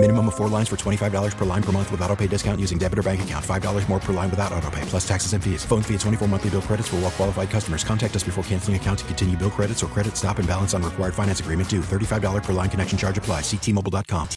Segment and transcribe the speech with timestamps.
[0.00, 2.78] Minimum of four lines for $25 per line per month with auto pay discount using
[2.78, 3.44] debit or bank account.
[3.44, 5.64] $5 more per line without auto pay, plus taxes and fees.
[5.64, 7.82] Phone fee at 24 monthly bill credits for all well qualified customers.
[7.82, 10.84] Contact us before canceling account to continue bill credits or credit stop and balance on
[10.84, 11.80] required finance agreement due.
[11.80, 13.40] $35 per line connection charge apply.
[13.40, 14.28] Ctmobile.com.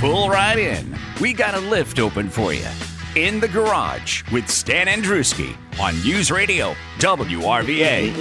[0.00, 0.94] Pull right in.
[1.22, 2.68] We got a lift open for you.
[3.16, 8.12] In the garage with Stan Andruski on News Radio WRVA.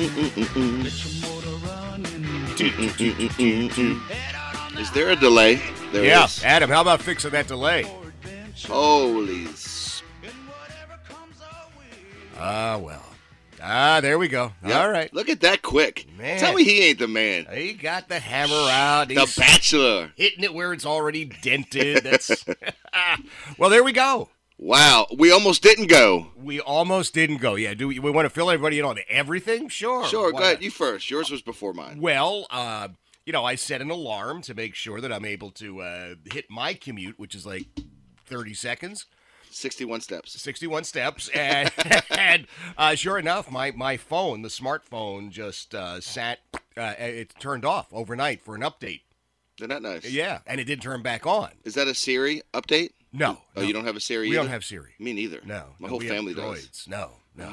[4.80, 5.59] Is there a delay?
[5.91, 6.41] There yeah, is.
[6.45, 7.84] Adam, how about fixing that delay?
[8.66, 9.48] Holy.
[12.38, 13.03] Ah, well.
[13.62, 14.53] Ah, there we go.
[14.66, 14.75] Yep.
[14.77, 15.14] All right.
[15.14, 16.08] Look at that quick.
[16.17, 16.39] Man.
[16.39, 17.47] Tell me he ain't the man.
[17.53, 19.09] He got the hammer out.
[19.09, 20.12] The He's Bachelor.
[20.16, 22.06] hitting it where it's already dented.
[22.06, 22.45] That's
[23.58, 23.69] well.
[23.69, 24.30] There we go.
[24.58, 25.08] Wow.
[25.17, 26.28] We almost didn't go.
[26.36, 27.56] We almost didn't go.
[27.56, 27.73] Yeah.
[27.73, 29.67] Do we, we want to fill everybody in on everything?
[29.70, 30.06] Sure.
[30.06, 30.56] Sure, Why go ahead.
[30.58, 30.64] not?
[30.64, 31.09] You first.
[31.09, 32.00] Yours was before mine.
[32.00, 32.89] Well, uh,
[33.25, 36.45] you know, I set an alarm to make sure that I'm able to uh, hit
[36.50, 37.66] my commute, which is like
[38.28, 39.06] 30 seconds.
[39.52, 40.39] 61 steps.
[40.42, 41.72] 61 steps and,
[42.09, 42.45] and
[42.78, 46.40] uh, sure enough my, my phone the smartphone just uh, sat
[46.75, 49.02] uh, it turned off overnight for an update
[49.58, 50.12] Isn't that nice?
[50.12, 52.90] yeah and it didn't turn back on Is that a Siri update?
[53.16, 53.67] No Oh, no.
[53.67, 54.44] you don't have a Siri we either?
[54.44, 55.41] don't have siri Me neither.
[55.45, 56.85] no My no, whole family does.
[56.88, 57.49] no no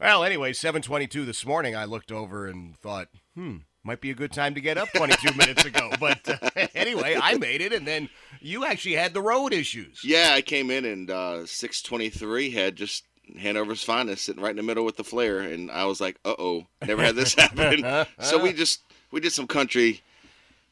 [0.00, 4.32] well anyway 722 this morning i looked over and thought hmm might be a good
[4.32, 8.08] time to get up 22 minutes ago but uh, anyway i made it and then
[8.40, 13.04] you actually had the road issues Yeah, I came in and uh, 623 had just
[13.38, 16.34] Hanover's finest sitting right in the middle with the flare, and I was like, "Uh
[16.38, 20.00] oh, never had this happen." so we just we did some country.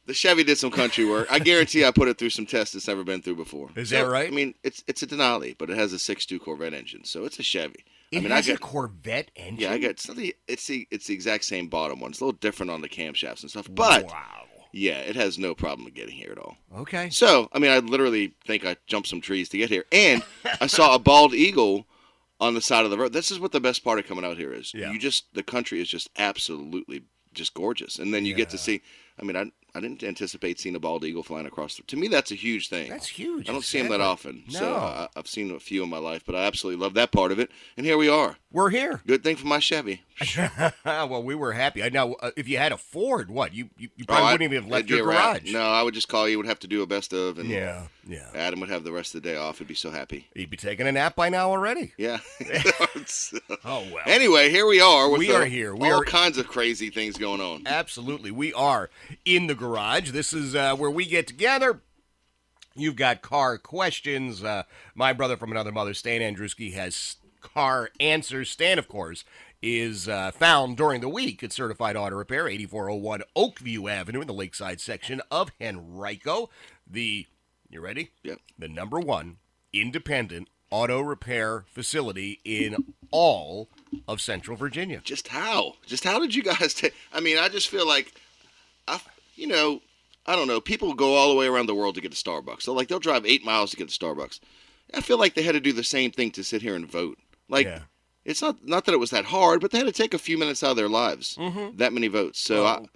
[0.06, 1.26] The Chevy did some country work.
[1.30, 3.70] I guarantee I put it through some tests it's never been through before.
[3.74, 4.28] Is that right?
[4.28, 7.38] I mean, it's it's a Denali, but it has a 6.2 Corvette engine, so it's
[7.38, 7.84] a Chevy.
[8.12, 10.30] it I mean, has I a got corvette engine yeah, I got something.
[10.46, 12.10] it's the it's the exact same bottom one.
[12.12, 14.46] It's a little different on the camshafts and stuff, but wow
[14.76, 16.56] yeah, it has no problem getting here at all.
[16.76, 19.84] okay So, I mean, I literally think I jumped some trees to get here.
[19.90, 20.22] And
[20.60, 21.86] I saw a bald eagle
[22.38, 23.14] on the side of the road.
[23.14, 24.74] This is what the best part of coming out here is.
[24.74, 24.92] Yeah.
[24.92, 27.98] You just, the country is just absolutely just gorgeous.
[27.98, 28.82] And then you get to see,
[29.18, 31.76] I mean, I, I didn't anticipate seeing a bald eagle flying across.
[31.76, 32.88] The, to me, that's a huge thing.
[32.88, 33.48] That's huge.
[33.48, 34.44] I don't see them that often.
[34.48, 34.74] So No.
[34.76, 37.38] I, I've seen a few in my life, but I absolutely love that part of
[37.38, 37.50] it.
[37.76, 38.36] And here we are.
[38.52, 39.02] We're here.
[39.06, 40.02] Good thing for my Chevy.
[40.84, 41.82] well, we were happy.
[41.82, 44.32] I now, uh, if you had a Ford, what you you, you Oh, probably I-
[44.32, 45.52] wouldn't even have left your garage.
[45.52, 46.38] No, I would just call you.
[46.38, 48.30] Would have to do a best of, and Yeah, yeah.
[48.34, 49.58] Adam would have the rest of the day off.
[49.58, 50.28] He'd be so happy.
[50.34, 51.92] He'd be taking a nap by now already.
[51.98, 52.18] Yeah.
[53.64, 54.02] Oh well.
[54.06, 55.08] Anyway, here we are.
[55.10, 55.74] With We are here.
[55.74, 57.64] We all are- kinds of crazy things going on.
[57.66, 58.90] Absolutely, we are
[59.24, 59.65] in the garage.
[60.12, 61.80] This is uh, where we get together.
[62.74, 64.44] You've got car questions.
[64.44, 68.50] Uh, my brother from another mother, Stan Andruski, has car answers.
[68.50, 69.24] Stan, of course,
[69.62, 74.34] is uh, found during the week at Certified Auto Repair, 8401 Oakview Avenue in the
[74.34, 76.50] Lakeside section of Henrico.
[76.86, 77.26] The,
[77.70, 78.10] you ready?
[78.22, 78.40] Yep.
[78.58, 79.38] The number one
[79.72, 82.76] independent auto repair facility in
[83.10, 83.68] all
[84.06, 85.00] of Central Virginia.
[85.02, 85.74] Just how?
[85.86, 86.94] Just how did you guys take?
[87.12, 88.12] I mean, I just feel like,
[88.86, 89.00] I,
[89.36, 89.80] you know,
[90.26, 90.60] I don't know.
[90.60, 92.62] People go all the way around the world to get to Starbucks.
[92.62, 94.40] So like they'll drive eight miles to get to Starbucks.
[94.94, 97.18] I feel like they had to do the same thing to sit here and vote.
[97.48, 97.80] Like Yeah.
[98.24, 100.36] it's not not that it was that hard, but they had to take a few
[100.38, 101.36] minutes out of their lives.
[101.36, 101.76] Mm-hmm.
[101.76, 102.40] That many votes.
[102.40, 102.86] So Oh.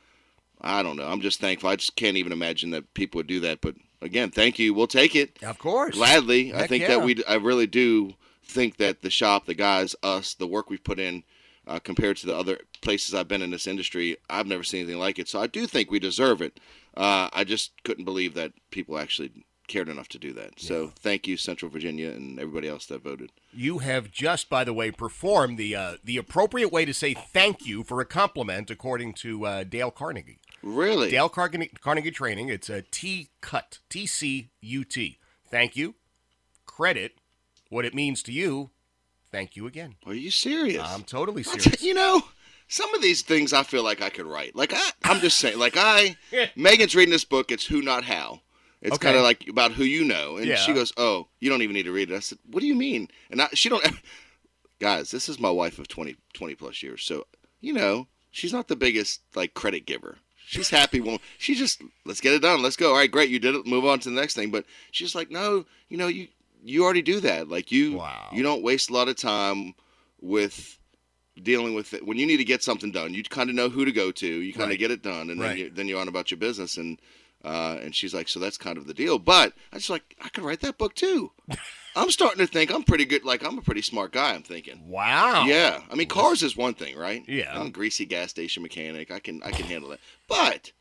[0.60, 1.06] I, I don't know.
[1.06, 1.70] I'm just thankful.
[1.70, 3.60] I just can't even imagine that people would do that.
[3.60, 4.74] But again, thank you.
[4.74, 5.42] We'll take it.
[5.42, 5.94] Of course.
[5.94, 6.52] gladly.
[6.52, 6.88] I think yeah.
[6.88, 8.14] that we, I really do
[8.44, 11.22] think that the shop, the guys, us, the work we've put in,
[11.66, 15.00] uh, compared to the other places I've been in this industry, I've never seen anything
[15.00, 15.28] like it.
[15.28, 16.60] So I do think we deserve it.
[16.96, 20.58] Uh, I just couldn't believe that people actually cared enough to do that.
[20.58, 23.30] So thank you, Central Virginia, and everybody else that voted.
[23.52, 27.64] You have just, by the way, performed the uh, the appropriate way to say thank
[27.64, 30.40] you for a compliment, according to uh, Dale Carnegie.
[30.62, 31.08] Really?
[31.08, 32.48] Dale Carnegie, Carnegie Training.
[32.48, 35.18] It's a T cut, T C U T.
[35.48, 35.94] Thank you,
[36.66, 37.18] credit,
[37.68, 38.70] what it means to you.
[39.32, 39.94] Thank you again.
[40.06, 40.82] Are you serious?
[40.84, 41.82] I'm totally serious.
[41.82, 42.22] you know,
[42.68, 44.56] some of these things I feel like I could write.
[44.56, 45.58] Like I, I'm just saying.
[45.58, 46.16] Like I,
[46.56, 47.50] Megan's reading this book.
[47.52, 48.40] It's Who Not How.
[48.82, 49.08] It's Okay.
[49.08, 50.56] kind of like about who you know, and Yeah.
[50.56, 52.74] she goes, "Oh, you don't even need to read it." I said, "What do you
[52.74, 53.84] mean?" And I, she don't.
[54.80, 57.26] Guys, this is my wife of 20, 20 plus years, so
[57.60, 60.16] you know she's not the biggest like credit giver.
[60.46, 62.62] She's happy when she just let's get it done.
[62.62, 62.90] Let's go.
[62.92, 63.66] All right, great, you did it.
[63.66, 64.50] Move on to the next thing.
[64.50, 66.28] But she's like, no, you know, you
[66.62, 67.48] you already do that.
[67.48, 68.28] Like you Wow.
[68.32, 69.74] you don't waste a lot of time
[70.20, 70.78] with
[71.42, 73.14] dealing with it when you need to get something done.
[73.14, 74.26] You kind of know who to go to.
[74.26, 74.78] You kind of Right.
[74.78, 75.48] get it done, and Right.
[75.48, 76.76] then you, then you're on about your business.
[76.76, 77.00] And
[77.42, 79.18] uh, and she's like, so that's kind of the deal.
[79.18, 81.32] But I just like I could write that book too.
[81.96, 83.24] I'm starting to think I'm pretty good.
[83.24, 84.34] Like I'm a pretty smart guy.
[84.34, 84.86] I'm thinking.
[84.88, 85.46] Wow.
[85.46, 87.24] Yeah, I mean, cars is one thing, right?
[87.26, 87.58] Yeah.
[87.58, 89.10] I'm a greasy gas station mechanic.
[89.10, 90.00] I can I can handle that.
[90.28, 90.72] But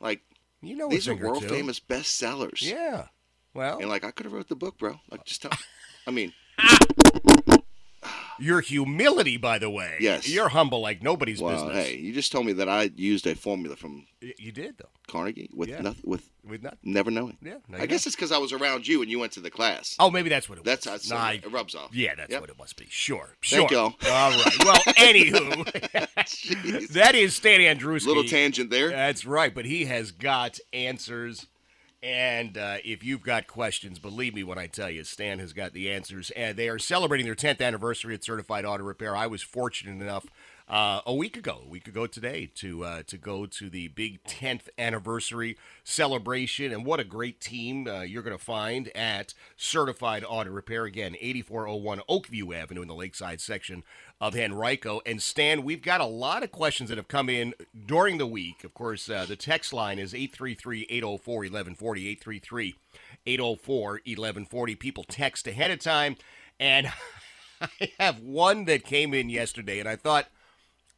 [0.00, 0.20] like
[0.62, 2.60] You know these are world famous bestsellers.
[2.62, 3.06] Yeah.
[3.54, 5.00] Well, And like I could have wrote the book, bro.
[5.10, 5.52] Like just tell.
[6.06, 6.32] I mean,
[8.38, 9.96] your humility, by the way.
[10.00, 10.28] Yes.
[10.28, 11.86] You're humble like nobody's well, business.
[11.86, 14.88] hey, you just told me that I used a formula from Y- You did though.
[15.06, 15.80] Carnegie with Yeah.
[15.82, 16.76] nothing with With not.
[16.82, 17.36] never knowing.
[17.42, 17.58] Yeah.
[17.68, 19.50] no, I you guess it's because I was around you and you went to the
[19.50, 19.94] class.
[20.00, 20.92] Oh, maybe that's what it That's was.
[21.02, 21.94] That's it's- Nah, it rubs off.
[21.94, 22.40] Yeah, that's Yep.
[22.40, 22.86] what it must be.
[22.90, 23.36] Sure.
[23.40, 23.58] Sure.
[23.60, 23.94] Thank y'all.
[24.06, 24.64] All right.
[24.64, 28.06] Well, anywho, that is Stan Andrewski.
[28.06, 28.90] Little tangent there.
[28.90, 31.46] That's right, but he has got answers.
[32.04, 35.72] And uh, if you've got questions, believe me when I tell you, Stan has got
[35.72, 36.30] the answers.
[36.32, 39.16] And they are celebrating their 10th anniversary at Certified Auto Repair.
[39.16, 40.26] I was fortunate enough
[40.66, 44.22] uh, a week ago, a week ago today, to uh, to go to the big
[44.24, 46.72] 10th anniversary celebration.
[46.72, 50.84] And what a great team uh, you're going to find at Certified Auto Repair.
[50.84, 53.84] Again, 8401 Oakview Avenue in the Lakeside section
[54.20, 55.02] of Henrico.
[55.04, 57.52] And Stan, we've got a lot of questions that have come in
[57.86, 58.64] during the week.
[58.64, 62.08] Of course, uh, the text line is 833 804 1140.
[62.08, 62.74] 833
[63.26, 64.74] 804 1140.
[64.76, 66.16] People text ahead of time.
[66.58, 66.90] And
[67.60, 70.28] I have one that came in yesterday, and I thought,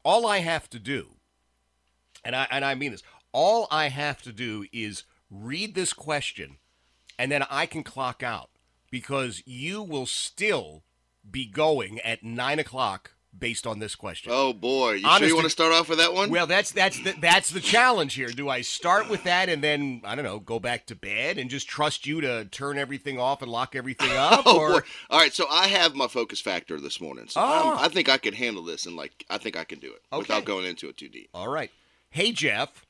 [0.06, 1.16] all I have to do,
[2.24, 6.58] and I, and I mean this, all I have to do is read this question,
[7.18, 8.50] and then I can clock out
[8.88, 10.84] because you will still
[11.28, 14.32] be going at 9 o'clock based on this question.
[14.34, 16.30] Oh boy, you sure Honest you want to- start off with that one?
[16.30, 18.28] Well, that's that's the, that's the challenge here.
[18.28, 21.50] Do I start with that and then I don't know, go back to bed and
[21.50, 24.42] just trust you to turn everything off and lock everything up?
[24.46, 24.80] Oh, or boy.
[25.10, 27.28] All right, so I have my focus factor this morning.
[27.28, 27.76] So Oh.
[27.78, 30.18] I think I can handle this, and like I think I can do it Okay.
[30.20, 31.28] without going into it too deep.
[31.34, 31.70] all right,
[32.10, 32.84] hey Jeff,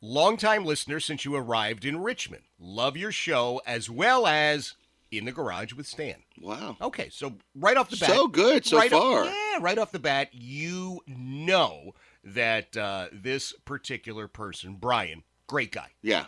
[0.00, 2.42] longtime listener since you arrived in Richmond.
[2.58, 4.74] Love your show as well as
[5.18, 6.16] in the garage with Stan.
[6.40, 6.76] Wow.
[6.80, 9.24] Okay, so right off the bat, So good so right off- far.
[9.26, 11.92] yeah, right off the bat, you know
[12.24, 15.90] that uh, this particular person, Brian, great guy.
[16.02, 16.26] Yeah.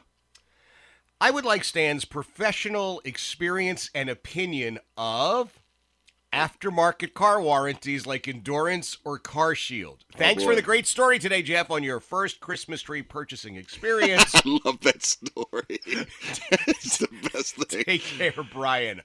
[1.21, 5.59] I would like Stan's professional experience and opinion of
[6.37, 10.05] aftermarket car warranties like Endurance or Car Shield.
[10.15, 14.35] Oh, Thanks for the great story today, Jeff, on your first Christmas tree purchasing experience.
[14.35, 15.65] I love that story.
[15.69, 17.85] it's the best thing.
[17.85, 19.01] Take care, Brian.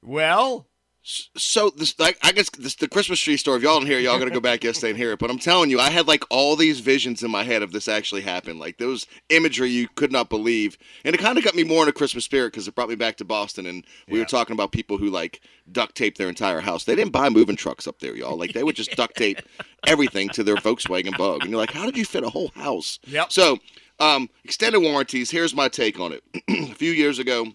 [0.00, 0.68] Well,
[1.02, 3.56] So this, like, I guess this, the Christmas tree story.
[3.56, 5.18] If y'all don't hear, it, y'all got to go back yesterday and hear it.
[5.18, 7.88] But I'm telling you, I had like all these visions in my head of this
[7.88, 8.60] actually happened.
[8.60, 11.88] Like those imagery you could not believe, and it kind of got me more in
[11.88, 13.64] a Christmas spirit because it brought me back to Boston.
[13.64, 14.24] And we Yeah.
[14.24, 15.40] were talking about people who like
[15.72, 16.84] duct tape their entire house.
[16.84, 18.36] They didn't buy moving trucks up there, y'all.
[18.36, 19.40] Like they would just duct tape
[19.86, 22.98] everything to their Volkswagen Bug, and you're like, how did you fit a whole house?
[23.06, 23.32] Yep.
[23.32, 23.58] So,
[23.98, 25.30] um, extended warranties.
[25.30, 26.22] Here's my take on it.
[26.48, 27.46] a few years ago,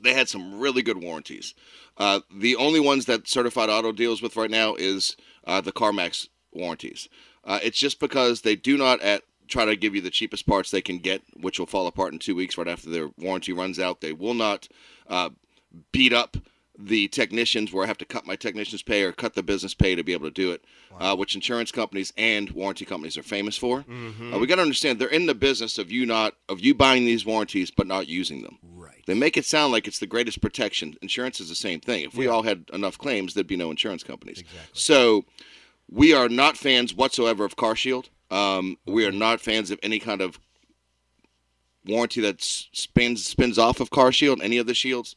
[0.00, 1.54] they had some really good warranties.
[1.96, 5.16] Uh, the only ones that Certified Auto deals with right now is
[5.46, 7.08] uh, the CarMax warranties.
[7.44, 10.70] Uh, it's just because they do not at try to give you the cheapest parts
[10.70, 13.78] they can get, which will fall apart in two weeks right after their warranty runs
[13.78, 14.00] out.
[14.00, 14.68] They will not
[15.08, 15.30] uh,
[15.92, 16.36] beat up
[16.78, 19.94] the technicians where I have to cut my technicians' pay or cut the business pay
[19.94, 20.64] to be able to do it,
[20.98, 23.84] uh, which insurance companies and warranty companies are famous for.
[24.32, 27.04] Uh, we got to understand they're in the business of you not of you buying
[27.04, 28.58] these warranties but not using them.
[28.62, 29.02] right.
[29.06, 30.96] They make it sound like it's the greatest protection.
[31.02, 32.04] Insurance is the same thing.
[32.04, 34.38] If we all had enough claims, there'd be no insurance companies.
[34.40, 34.70] Exactly.
[34.72, 35.24] So
[35.90, 38.08] we are not fans whatsoever of Car Shield.
[38.30, 40.38] Um, we are not fans of any kind of
[41.84, 45.16] warranty that spins spins off of Car Shield, any of the shields.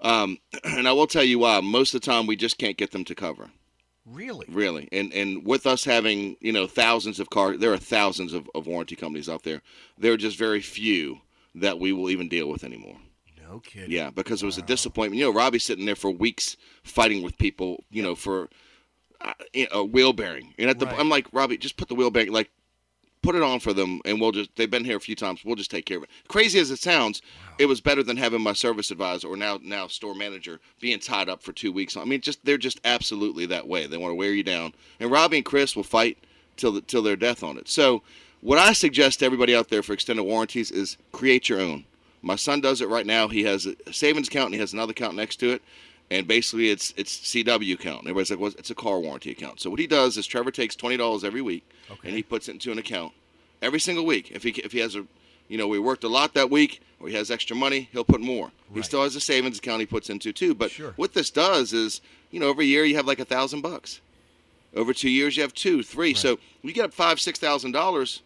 [0.00, 1.60] Um, and I will tell you why.
[1.60, 3.50] Most of the time, we just can't get them to cover.
[4.06, 4.46] Really?
[4.48, 8.48] Really, and and with us having you know thousands of car, there are thousands of,
[8.54, 9.60] of warranty companies out there.
[9.98, 11.20] There are just very few
[11.54, 12.96] that we will even deal with anymore.
[13.46, 13.90] No kidding.
[13.90, 15.18] Yeah, because it was a disappointment.
[15.18, 17.84] You know, Robbie's sitting there for weeks fighting with people.
[17.90, 18.48] You know, for
[19.20, 20.98] uh, you know, a wheel bearing, and at the Right.
[20.98, 22.50] I'm like Robbie, just put the wheel bearing like.
[23.20, 24.54] Put it on for them, and we'll just.
[24.54, 25.44] They've been here a few times.
[25.44, 26.10] We'll just take care of it.
[26.28, 27.20] Crazy as it sounds,
[27.58, 31.28] it was better than having my service advisor or now now store manager being tied
[31.28, 31.96] up for two weeks.
[31.96, 33.86] I mean, just they're just absolutely that way.
[33.86, 36.18] They want to wear you down, and Robbie and Chris will fight
[36.56, 37.68] till the, till their death on it.
[37.68, 38.02] So,
[38.40, 41.84] what I suggest to everybody out there for extended warranties is create your own.
[42.22, 43.28] My son does it right now.
[43.28, 45.62] He has a savings account and he has another account next to it,
[46.10, 48.00] and basically it's it's CW account.
[48.00, 49.60] And everybody's like, well, it's a car warranty account.
[49.60, 51.68] So what he does is Trevor takes twenty dollars every week,
[52.04, 53.12] and he puts it into an account
[53.62, 54.30] every single week.
[54.32, 55.04] If he if he has a
[55.48, 58.20] you know, we worked a lot that week, or he has extra money, he'll put
[58.20, 58.52] more.
[58.74, 60.54] He still has a savings account he puts into too.
[60.54, 60.92] But Sure.
[60.96, 64.02] what this does is, you know, every year you have like a thousand bucks
[64.76, 66.12] Over two years, you have two, three.
[66.12, 68.20] So you get up five, six thousand dollars.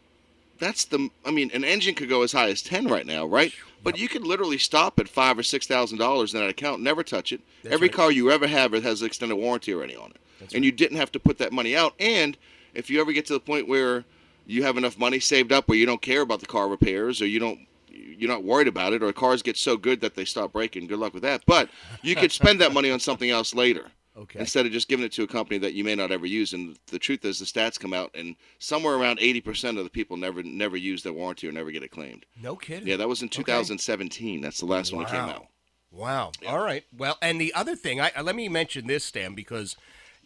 [0.58, 1.08] That's the.
[1.24, 3.52] I mean, an engine could go as high as ten right now, right?
[3.84, 7.02] But you could literally stop at five or six thousand dollars in that account, never
[7.02, 7.40] touch it.
[7.64, 7.92] Every right.
[7.94, 10.98] car you ever have it has an extended warranty already on it, and you didn't
[10.98, 11.94] have to put that money out.
[11.98, 12.36] And
[12.74, 14.04] if you ever get to the point where
[14.46, 17.26] you have enough money saved up where you don't care about the car repairs or
[17.26, 20.52] you don't you're not worried about it or cars get so good that they stop
[20.52, 21.68] breaking good luck with that but
[22.02, 24.40] you could spend that money on something else later Okay.
[24.40, 26.78] instead of just giving it to a company that you may not ever use and
[26.88, 30.42] the truth is the stats come out and somewhere around 80% of the people never
[30.42, 32.86] never use their warranty or never get it claimed No kidding.
[32.86, 35.46] yeah that was in 2017 that's the last one that came out
[35.90, 36.32] Wow.
[36.46, 36.84] All right.
[36.96, 39.76] Well, and the other thing, I, let me mention this, Stan, because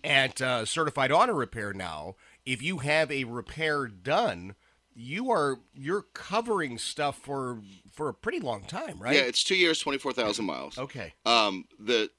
[0.05, 2.15] at uh, Certified Auto Repair now,
[2.45, 4.55] if you have a repair done,
[4.95, 7.59] you are you're covering stuff for
[7.91, 9.17] for a pretty long time, right?
[9.17, 11.15] yeah it's two years 24000 miles Okay.
[11.27, 12.11] um, the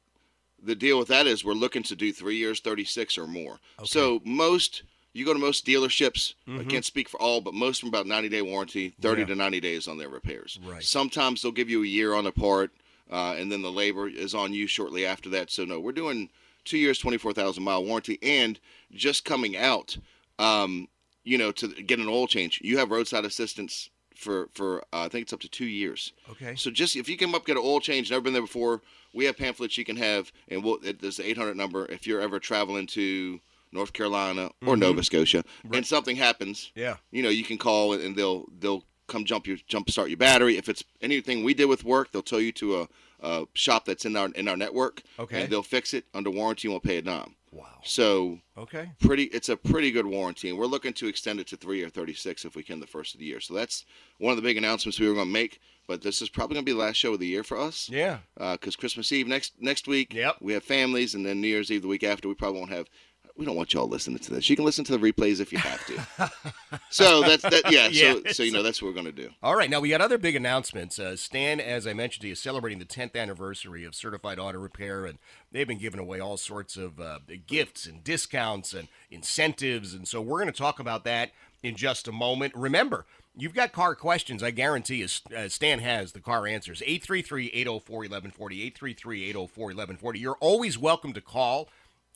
[0.61, 3.59] the deal with that is we're looking to do three years, thirty six or more.
[3.85, 4.83] So most
[5.13, 6.33] you go to most dealerships.
[6.47, 9.29] I can't speak for all, but most from about ninety day warranty, thirty Mm-hmm.
[9.29, 9.35] Yeah.
[9.35, 10.59] to ninety days on their repairs.
[10.63, 10.83] Right.
[10.83, 12.71] Sometimes they'll give you a year on the part,
[13.11, 15.49] uh, and then the labor is on you shortly after that.
[15.51, 16.29] So no, we're doing
[16.65, 18.59] two years, twenty four thousand mile warranty, and
[18.91, 19.97] just coming out.
[20.39, 20.87] Um,
[21.23, 25.07] you know, to get an oil change, you have roadside assistance for for uh, I
[25.07, 26.13] think it's up to two years.
[26.31, 26.55] Okay.
[26.55, 28.81] So just if you come up get an oil change, never been there before,
[29.13, 32.21] we have pamphlets you can have, and we'll, it, there's the 800 number if you're
[32.21, 33.39] ever traveling to
[33.71, 36.71] North Carolina or Nova Scotia, and something happens.
[36.75, 36.97] Yeah.
[37.11, 40.57] You know, you can call and they'll they'll come jump your jump start your battery.
[40.57, 42.87] If it's anything we did with work, they'll tell you to a,
[43.21, 45.01] a shop that's in our in our network.
[45.19, 45.43] Okay.
[45.43, 46.67] And they'll fix it under warranty.
[46.67, 47.35] and Won't pay a dime.
[47.51, 47.79] Wow.
[47.83, 48.91] So Okay.
[48.99, 51.89] pretty it's a pretty good warranty and we're looking to extend it to three or
[51.89, 53.85] 36 if we can the first of the year so that's
[54.17, 56.65] one of the big announcements we were going to make but this is probably going
[56.65, 58.17] to be the last show of the year for us Yeah.
[58.37, 60.37] Uh, because christmas eve next next week Yep.
[60.41, 62.89] we have families and then new year's eve the week after we probably won't have
[63.37, 65.57] we don't want y'all listening to this you can listen to the replays if you
[65.59, 66.31] have to
[66.89, 69.55] so that's that yeah, so so you know that's what we're going to do All
[69.55, 70.99] right, now we got other big announcements.
[70.99, 74.57] Uh, Stan, as I mentioned to you, is celebrating the 10th anniversary of Certified Auto
[74.57, 75.19] Repair, and
[75.51, 79.93] they've been giving away all sorts of uh, gifts and discounts and incentives.
[79.93, 81.31] And so we're going to talk about that
[81.63, 82.53] in just a moment.
[82.55, 84.43] Remember, you've got car questions.
[84.43, 86.81] I guarantee you, uh, Stan has the car answers.
[86.81, 88.55] 833 804 1140.
[88.63, 90.19] 833 804 1140.
[90.19, 91.69] You're always welcome to call.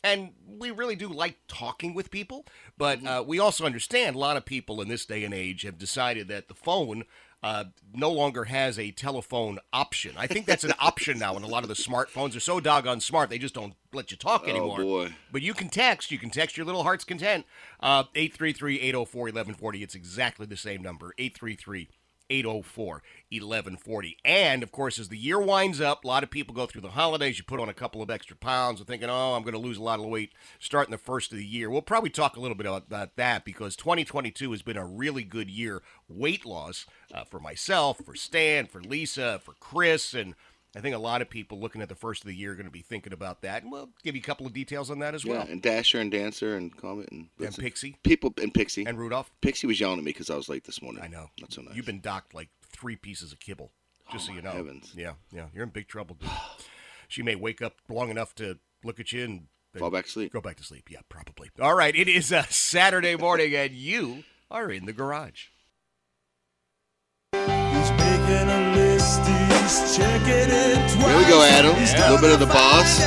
[0.04, 2.46] And we really do like talking with people,
[2.78, 5.78] but uh, we also understand a lot of people in this day and age have
[5.78, 7.04] decided that the phone
[7.44, 10.14] uh, no longer has a telephone option.
[10.18, 13.00] I think that's an option now, and a lot of the smartphones are so doggone
[13.00, 14.78] smart they just don't let you talk anymore.
[14.78, 15.10] boy.
[15.32, 16.12] But you can text.
[16.12, 17.46] You can text your little heart's content.
[17.80, 19.82] Uh, 833-804-1140.
[19.82, 21.14] It's exactly the same number.
[21.18, 21.90] 833
[22.32, 24.18] 804 1140.
[24.26, 26.90] And of course, as the year winds up, a lot of people go through the
[26.90, 27.38] holidays.
[27.38, 29.78] You put on a couple of extra pounds and thinking, oh, I'm going to lose
[29.78, 31.70] a lot of weight starting the first of the year.
[31.70, 35.50] We'll probably talk a little bit about, that because 2022 has been a really good
[35.50, 40.36] year weight loss uh, for myself, for Stan, for Lisa, for Chris, and
[40.76, 42.66] I think a lot of people looking at the first of the year are going
[42.66, 43.64] to be thinking about that.
[43.64, 45.48] And we'll give you a couple of details on that as yeah well.
[45.50, 47.98] and dasher and dancer and comet and, And Pixie.
[48.04, 49.30] people and pixie And Rudolph.
[49.42, 51.28] pixie was yelling at me because i was late this morning I know.
[51.42, 53.72] not so nice You've been docked like three pieces of kibble,
[54.08, 54.52] oh, just so you know.
[54.52, 54.94] heavens.
[54.96, 55.48] Yeah, yeah.
[55.54, 56.30] You're in big trouble, dude.
[57.10, 60.12] she may wake up long enough to look at you and then fall back to
[60.12, 60.90] sleep go back to sleep.
[60.90, 61.50] Yeah, probably.
[61.60, 61.96] All right.
[61.96, 65.48] It is a Saturday morning, and you are in the garage.
[69.72, 71.72] Here we go, Adam.
[71.72, 73.00] A little bit of the boss.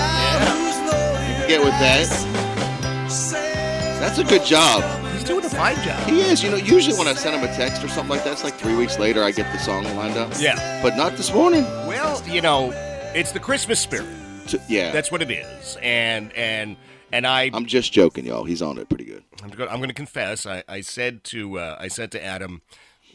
[1.47, 2.09] Get with that.
[4.00, 4.83] That's a good job.
[5.12, 6.09] He's doing a fine job.
[6.09, 6.42] He is.
[6.42, 8.54] You know, usually when I send him a text or something like that, it's like
[8.54, 10.33] three weeks later I get the song lined up.
[10.38, 10.83] Yeah.
[10.83, 11.64] But not this morning.
[11.87, 12.71] Well, you know,
[13.14, 14.09] it's the Christmas spirit.
[14.47, 14.90] T- yeah.
[14.90, 15.76] That's what it is.
[15.83, 16.78] And and
[17.12, 18.44] and I I'm just joking, y'all.
[18.44, 19.23] He's on it pretty good.
[19.42, 19.68] I'm going.
[19.68, 20.47] I'm going to confess.
[20.47, 22.62] I, I said to uh, I said to Adam,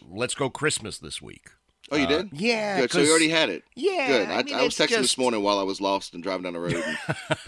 [0.08, 1.50] "Let's go Christmas this week."
[1.92, 2.30] Oh, you Uh, did?
[2.34, 2.92] yeah, Good.
[2.92, 3.64] So you already had it.
[3.76, 4.30] Yeah, Good.
[4.30, 6.54] I I, mean, I was texting this morning while I was lost and driving down
[6.54, 6.84] the road.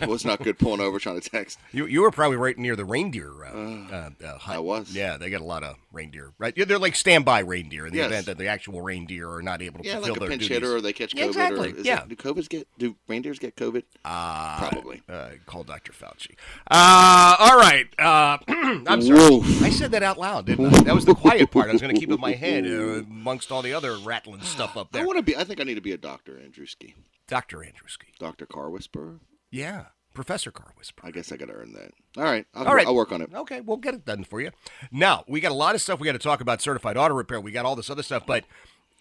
[0.01, 1.59] It was not good pulling over trying to text.
[1.71, 3.31] You you were probably right near the reindeer.
[3.45, 3.49] Uh,
[3.91, 4.55] uh, uh, hut.
[4.55, 4.93] I was.
[4.95, 6.31] Yeah, they got a lot of reindeer.
[6.37, 8.07] Right, yeah, they're like standby reindeer in the Yes.
[8.07, 10.41] event that the actual reindeer are not able to Yeah, fulfill like a their pinch
[10.43, 10.57] duties.
[10.57, 11.17] hitter or they catch COVID.
[11.19, 11.73] Yeah, exactly.
[11.83, 12.03] Yeah.
[12.03, 13.83] it, do COVIDs get, do reindeers get COVID?
[14.05, 15.01] Uh, Probably.
[15.09, 15.91] Uh, call Dr.
[15.91, 16.35] Fauci.
[16.69, 17.87] Uh, all right.
[17.99, 18.37] Uh,
[18.87, 19.19] I'm sorry.
[19.19, 19.61] Woof.
[19.63, 20.83] I said that out loud, didn't I?
[20.83, 21.67] That was the quiet part.
[21.69, 24.30] I was going to keep it in my head uh, amongst all the other rattling
[24.41, 25.03] stuff up there.
[25.03, 26.93] I want to be, I think I need to be a doctor, Andrewski.
[27.27, 27.57] Dr.
[27.57, 28.17] Andrewski.
[28.19, 28.45] Dr.
[28.45, 29.19] Car Whisperer.
[29.51, 29.85] Yeah.
[30.13, 31.07] Professor Car Whisperer.
[31.07, 31.91] I guess I got to earn that.
[32.17, 32.45] All right.
[32.53, 32.85] I'll, All right.
[32.85, 33.29] I'll work on it.
[33.33, 34.51] Okay, we'll get it done for you.
[34.91, 37.39] Now, we got a lot of stuff we got to talk about certified auto repair.
[37.39, 38.43] We got all this other stuff, but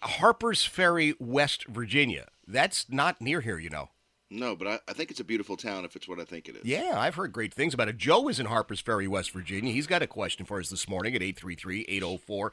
[0.01, 2.27] Harper's Ferry, West Virginia.
[2.47, 3.89] That's not near here, you know.
[4.33, 6.55] No, but I, I think it's a beautiful town if it's what I think it
[6.55, 6.63] is.
[6.63, 7.97] Yeah, I've heard great things about it.
[7.97, 9.73] Joe is in Harpers Ferry, West Virginia.
[9.73, 12.49] He's got a question for us this morning at 833-804-1140.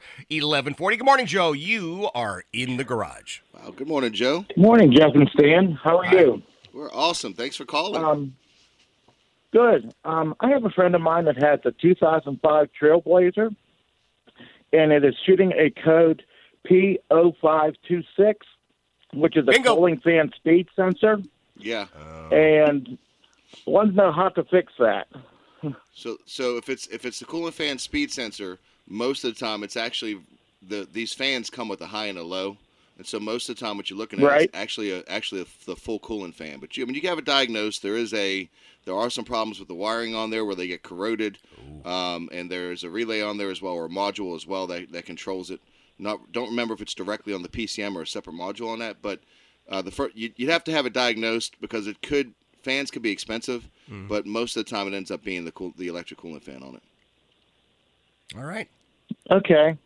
[0.77, 1.53] Good morning, Joe.
[1.53, 3.39] You are in the garage.
[3.53, 3.71] Wow.
[3.71, 4.43] Good morning, Joe.
[4.49, 5.79] Good morning, Jeff and Stan.
[5.81, 6.43] How are you?
[6.73, 7.33] We're awesome.
[7.33, 8.03] Thanks for calling.
[8.03, 8.35] Um,
[9.53, 9.95] good.
[10.03, 13.55] Um, I have a friend of mine that has a 2005 Trailblazer,
[14.73, 16.23] and it is shooting a code
[16.69, 18.33] P0526,
[19.13, 19.75] which is a Bingo.
[19.75, 21.19] cooling fan speed sensor,
[21.59, 21.87] yeah.
[22.31, 22.97] and
[23.65, 25.07] one's to know how to fix that.
[25.93, 29.63] So so if it's if it's the coolant fan speed sensor, most of the time
[29.63, 30.19] it's actually
[30.61, 32.57] the these fans come with a high and a low.
[32.97, 34.41] And so most of the time, what you're looking at Right.
[34.41, 36.59] is actually a, actually a, the full coolant fan.
[36.59, 37.81] But you, I mean, you can have it diagnosed.
[37.81, 38.49] There is a
[38.83, 41.37] there are some problems with the wiring on there where they get corroded,
[41.85, 44.91] um, and there's a relay on there as well or a module as well that,
[44.91, 45.61] that controls it.
[45.97, 49.01] Not don't remember if it's directly on the PCM or a separate module on that,
[49.01, 49.19] but
[49.69, 52.33] uh, the first you, you'd have to have it diagnosed because it could
[52.63, 53.69] fans could be expensive,
[54.07, 56.61] but most of the time it ends up being the cool, the electric coolant fan
[56.61, 56.83] on it.
[58.37, 58.67] All right.
[59.31, 59.77] Okay.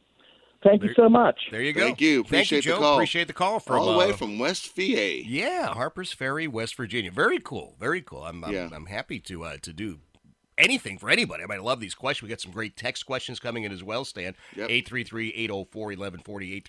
[0.64, 1.40] Thank you so much.
[1.52, 1.82] There you go.
[1.82, 2.24] Thank you.
[2.24, 2.80] Thank you, Appreciate the Joe.
[2.80, 2.94] call.
[2.96, 5.22] Appreciate the call from All the way uh, from West VA.
[5.26, 7.12] Yeah, Harpers Ferry, West Virginia.
[7.12, 7.76] Very cool.
[7.80, 8.24] Very cool.
[8.24, 8.70] I'm I'm, Yeah.
[8.74, 10.00] I'm happy to uh, to do
[10.58, 11.44] anything for anybody.
[11.44, 12.24] I mean, I love these questions.
[12.24, 14.36] We got some great text questions coming in as well, Stan.
[14.56, 14.70] Yep.
[14.70, 16.64] 833-804-1140,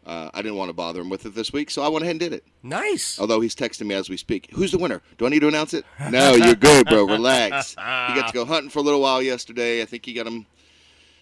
[0.07, 2.13] uh, I didn't want to bother him with it this week, so I went ahead
[2.13, 2.45] and did it.
[2.63, 3.19] Nice.
[3.19, 4.49] Although he's texting me as we speak.
[4.55, 5.03] Who's the winner?
[5.19, 5.85] Do I need to announce it?
[6.11, 7.05] No, you're good, bro.
[7.09, 7.71] Relax.
[7.71, 9.83] He got to go hunting for a little while yesterday.
[9.83, 10.47] I think he got him.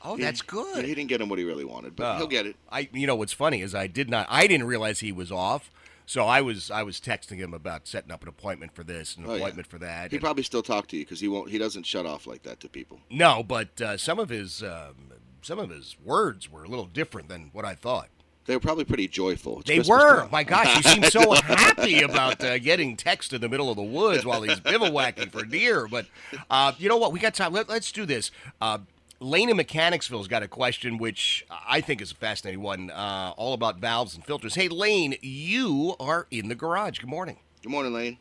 [0.05, 0.85] Oh, he- that's good.
[0.85, 2.19] He didn't get him what he really wanted, but Oh.
[2.19, 2.57] he'll get it.
[2.71, 5.71] I, you know, what's funny is I did not, I didn't realize he was off.
[6.07, 9.25] So I was, I was texting him about setting up an appointment for this, an
[9.27, 9.37] Oh, yeah.
[9.39, 10.11] appointment for that.
[10.11, 11.51] He and- probably still talk to you because he won't.
[11.51, 13.01] He doesn't shut off like that to people.
[13.11, 15.13] no, but uh, some of his, um,
[15.43, 18.09] some of his words were a little different than what I thought.
[18.45, 19.61] They were probably pretty joyful.
[19.61, 20.21] It's They Christmas were.
[20.23, 20.29] time.
[20.33, 23.85] My gosh, he seemed so happy about uh, getting text in the middle of the
[23.85, 25.87] woods while he's bivouacking for deer.
[25.89, 26.07] But
[26.51, 27.13] uh, you know what?
[27.13, 27.53] We got time.
[27.53, 28.33] Let, us do this.
[28.61, 28.79] Uh,
[29.23, 33.55] Lane in Mechanicsville's got a question, which I think is a fascinating one, uh, all
[33.55, 34.57] about valves and filters.
[34.57, 36.99] Hey, Lane, you are in the garage.
[36.99, 37.39] Good morning.
[37.63, 38.19] Good morning, Lane.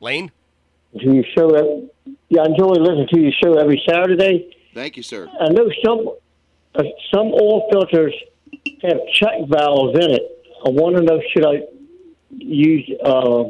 [0.00, 0.30] Lane?
[0.98, 1.50] to your show.
[1.54, 4.56] ev- Yeah, I enjoy listening to your show every Saturday.
[4.74, 5.28] Thank you, sir.
[5.40, 6.08] I know some
[6.74, 8.14] uh, some oil filters
[8.82, 10.22] have check valves in it.
[10.64, 11.62] I want to know should I
[12.30, 13.44] use uh,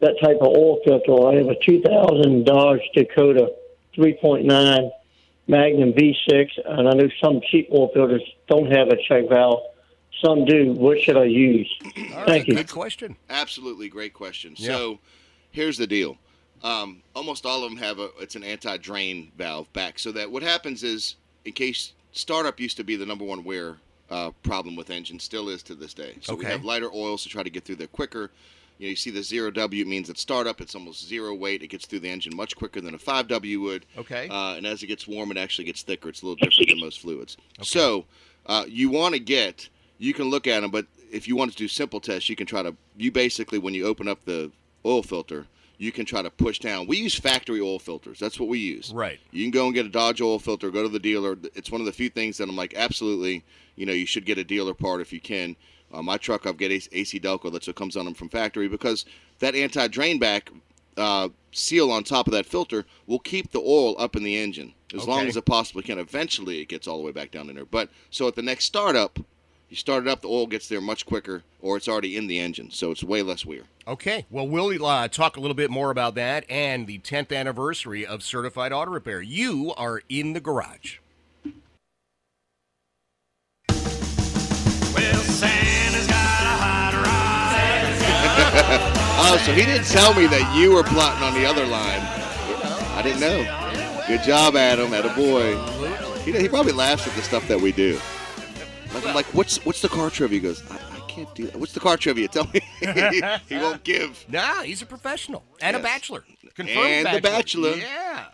[0.00, 1.28] that type of oil filter?
[1.28, 3.52] I have a 2000 Dodge Dakota
[3.96, 4.90] 3.9
[5.46, 9.62] Magnum V6, and I know some cheap oil filters don't have a check valve.
[10.24, 10.72] Some do.
[10.72, 11.70] What should I use?
[12.26, 12.54] Thank you.
[12.54, 13.16] Good question.
[13.28, 14.54] Absolutely great question.
[14.56, 14.68] Yeah.
[14.68, 14.98] So,
[15.50, 16.16] here's the deal.
[16.62, 19.98] Um, almost all of them have a it's an anti-drain valve back.
[19.98, 23.76] So that what happens is, in case startup used to be the number one wear
[24.10, 26.16] uh, problem with engines, still is to this day.
[26.22, 28.30] So we have lighter oils to try to get through there quicker.
[28.78, 31.62] You know, you see the zero W means it's startup it's almost zero weight.
[31.62, 33.86] It gets through the engine much quicker than a five W would.
[33.96, 34.28] Okay.
[34.28, 36.08] Uh, and as it gets warm, it actually gets thicker.
[36.08, 37.36] It's a little different than most fluids.
[37.58, 37.64] Okay.
[37.64, 38.04] So
[38.46, 41.56] uh, you want to get, you can look at them, but if you want to
[41.56, 42.74] do simple tests, you can try to.
[42.96, 44.50] You basically, when you open up the
[44.84, 45.46] oil filter,
[45.78, 46.86] you can try to push down.
[46.86, 48.18] We use factory oil filters.
[48.18, 48.92] That's what we use.
[48.92, 49.20] Right.
[49.30, 50.70] You can go and get a Dodge oil filter.
[50.70, 51.36] Go to the dealer.
[51.54, 53.44] It's one of the few things that I'm like, absolutely.
[53.76, 55.56] You know, you should get a dealer part if you can.
[55.94, 57.52] Uh, my truck, I've got AC Delco.
[57.52, 59.04] That's what comes on them from factory because
[59.38, 60.50] that anti-drain back
[60.96, 64.74] uh, seal on top of that filter will keep the oil up in the engine
[64.94, 65.98] as long as it possibly can.
[65.98, 67.64] Eventually, it gets all the way back down in there.
[67.64, 69.18] But so at the next startup,
[69.68, 72.38] you start it up, the oil gets there much quicker, or it's already in the
[72.38, 73.62] engine, so it's way less wear.
[73.88, 78.06] Okay, well, we'll uh, talk a little bit more about that and the 10th anniversary
[78.06, 79.20] of Certified Auto Repair.
[79.20, 80.98] You are in the garage.
[89.16, 92.00] Oh, so he didn't tell me that you were plotting on the other line.
[92.96, 94.04] I didn't know.
[94.06, 94.92] Good job, Adam.
[94.92, 95.56] At a boy.
[96.22, 97.98] He, he probably laughs at the stuff that we do.
[98.92, 100.38] Like, I'm like, what's what's the car trivia?
[100.38, 101.56] He goes, I, I can't do that.
[101.56, 102.28] What's the car trivia?
[102.36, 102.60] Tell me.
[103.48, 104.24] he won't give.
[104.28, 106.24] Nah, he's a professional and a bachelor.
[106.54, 107.74] Confirmed And the bachelor.
[107.74, 108.26] Yeah.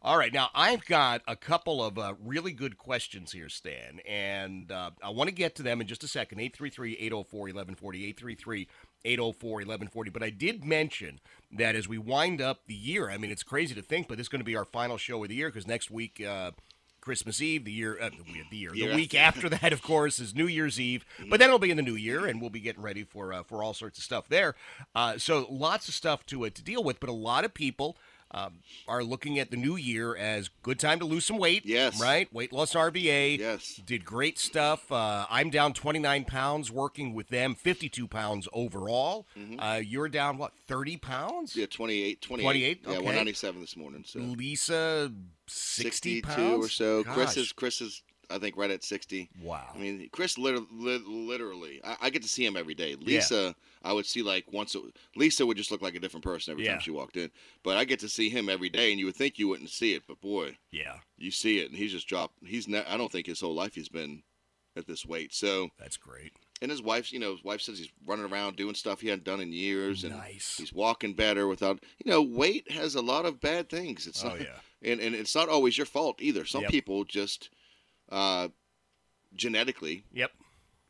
[0.00, 4.70] All right, now I've got a couple of uh, really good questions here, Stan, and
[4.70, 6.38] uh, I want to get to them in just a second.
[6.38, 8.68] 833 804 1140, 833
[9.04, 10.10] 804 1140.
[10.10, 11.18] But I did mention
[11.50, 14.26] that as we wind up the year, I mean, it's crazy to think, but this
[14.26, 16.52] is going to be our final show of the year because next week, uh,
[17.00, 20.32] Christmas Eve, the year, uh, the year, Year the week after that, of course, is
[20.32, 21.04] New Year's Eve.
[21.28, 23.42] But then it'll be in the new year, and we'll be getting ready for uh,
[23.42, 24.54] for all sorts of stuff there.
[24.94, 27.00] Uh, so lots of stuff to uh, to deal with.
[27.00, 27.96] But a lot of people
[28.30, 31.64] um, are looking at the new year as good time to lose some weight.
[31.64, 32.00] Yes.
[32.00, 32.32] right.
[32.32, 33.38] Weight loss RVA.
[33.38, 33.80] Yes.
[33.84, 34.90] did great stuff.
[34.92, 39.26] Uh, I'm down 29 pounds working with them, 52 pounds overall.
[39.58, 41.52] Uh, you're down what 30 pounds?
[41.52, 41.60] Mm-hmm.
[41.60, 42.42] Yeah, 28, 28.
[42.44, 42.96] 28, Yeah, okay.
[42.96, 44.04] 197 this morning.
[44.06, 45.12] So Lisa
[45.46, 47.04] 60 62 pounds or so.
[47.04, 49.30] Chris is Chris is I think right at 60.
[49.42, 49.68] Wow.
[49.74, 52.94] I mean, Chris liter- li- literally, I, I get to see him every day.
[52.94, 54.74] Lisa, I would see like once.
[54.74, 54.80] A,
[55.16, 56.72] Lisa would just look like a different person every Yeah.
[56.72, 57.30] time she walked in.
[57.62, 59.94] But I get to see him every day, and you would think you wouldn't see
[59.94, 62.34] it, but boy, yeah, you see it, and he's just dropped.
[62.44, 64.22] He's ne- I don't think his whole life he's been
[64.76, 65.32] at this weight.
[65.34, 66.32] So, that's great.
[66.60, 69.24] and his wife's, you know, his wife says he's running around doing stuff he hadn't
[69.24, 70.56] done in years, and Nice.
[70.58, 71.82] he's walking better without.
[72.04, 74.06] You know, weight has a lot of bad things.
[74.06, 74.58] It's Oh, not, yeah.
[74.82, 76.44] and and it's not always your fault either.
[76.44, 76.70] Some Yep.
[76.70, 77.48] people just
[78.10, 78.48] uh,
[79.34, 80.32] genetically Yep.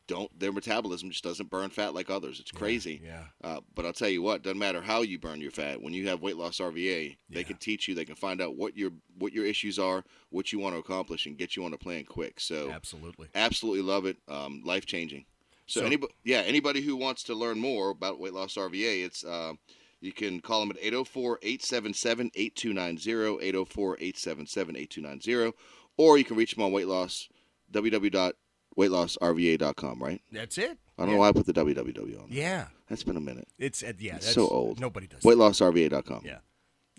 [0.07, 2.39] don't their metabolism just doesn't burn fat like others.
[2.39, 3.01] It's crazy.
[3.03, 3.25] Yeah.
[3.43, 5.81] Uh, but I'll tell you what, doesn't matter how you burn your fat.
[5.81, 7.45] When you have weight loss RVA, they Yeah.
[7.45, 7.95] can teach you.
[7.95, 11.25] They can find out what your what your issues are, what you want to accomplish,
[11.25, 12.39] and get you on a plan quick.
[12.39, 13.27] So Absolutely.
[13.35, 14.17] absolutely love it.
[14.27, 15.25] Um, life changing.
[15.67, 19.23] So, So- anybody, yeah, anybody who wants to learn more about weight loss RVA, it's
[19.23, 19.53] uh,
[20.01, 25.53] you can call them at 804-877-8290, 804-877-8290,
[25.99, 27.29] or you can reach them on weight loss
[27.71, 30.01] www.weightlossrva.com.
[30.01, 30.21] Right?
[30.31, 30.75] That's it.
[30.97, 31.13] I don't yeah.
[31.13, 32.29] know why I put the www on.
[32.29, 32.29] there.
[32.29, 32.65] Yeah.
[32.87, 33.47] That's been a minute.
[33.59, 34.15] It's uh, yeah.
[34.15, 34.79] It's That's so old.
[34.79, 35.23] Nobody does.
[35.23, 35.43] Weight that.
[35.43, 36.23] lossrva.com.
[36.25, 36.39] Yeah.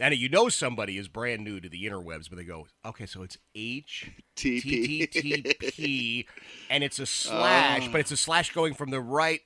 [0.00, 3.22] And you know somebody is brand new to the interwebs, but they go, okay, so
[3.22, 6.26] it's H T T T P,
[6.70, 9.40] and it's a slash, but it's a slash going from the right.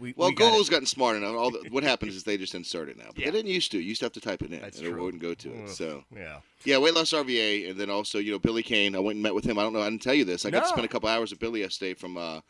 [0.00, 0.34] We, Well, we.
[0.34, 1.36] Google's gotten smart enough.
[1.36, 3.06] All the, what happens is they just insert it now.
[3.14, 3.26] But Yeah.
[3.26, 3.78] they didn't used to.
[3.78, 5.70] You used to have to type it in, That's and it wouldn't go to it.
[5.70, 6.38] So yeah.
[6.64, 8.96] Yeah, weight loss RVA, and then also you know Billy Kane.
[8.96, 9.58] I went and met with him.
[9.58, 9.80] I don't know.
[9.80, 10.44] I didn't tell you this.
[10.44, 12.40] I got to spend a couple hours with Billy yesterday from uh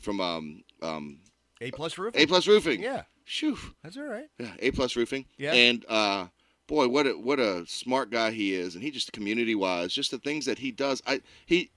[0.00, 1.18] from um um
[1.60, 2.20] A plus roofing.
[2.20, 2.82] A plus Roofing.
[2.82, 3.56] Yeah, Shoo.
[3.84, 4.26] that's all right.
[4.38, 5.26] Yeah, A plus Roofing.
[5.38, 5.52] Yeah.
[5.52, 6.26] And uh,
[6.66, 10.10] boy, what a what a smart guy he is, and he just community wise, just
[10.10, 11.02] the things that he does.
[11.06, 11.70] I he.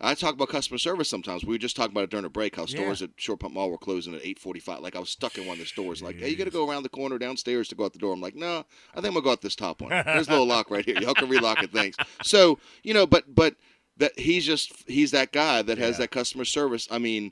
[0.00, 1.44] I talk about customer service sometimes.
[1.44, 2.56] We were just talking about it during a break.
[2.56, 2.66] How Yeah.
[2.80, 4.80] stores at Short Pump Mall were closing at eight forty-five.
[4.80, 6.02] Like I was stuck in one of the stores.
[6.02, 8.12] Like, hey, you got to go around the corner downstairs to go out the door.
[8.12, 9.90] I'm like, no, I think I'm gonna go out this top one.
[9.90, 10.96] There's a little lock right here.
[11.00, 11.70] Y'all can relock it.
[11.72, 11.96] Thanks.
[12.24, 13.54] So you know, but but
[13.98, 15.98] that he's just he's that guy that has Yeah.
[16.00, 16.88] that customer service.
[16.90, 17.30] I mean,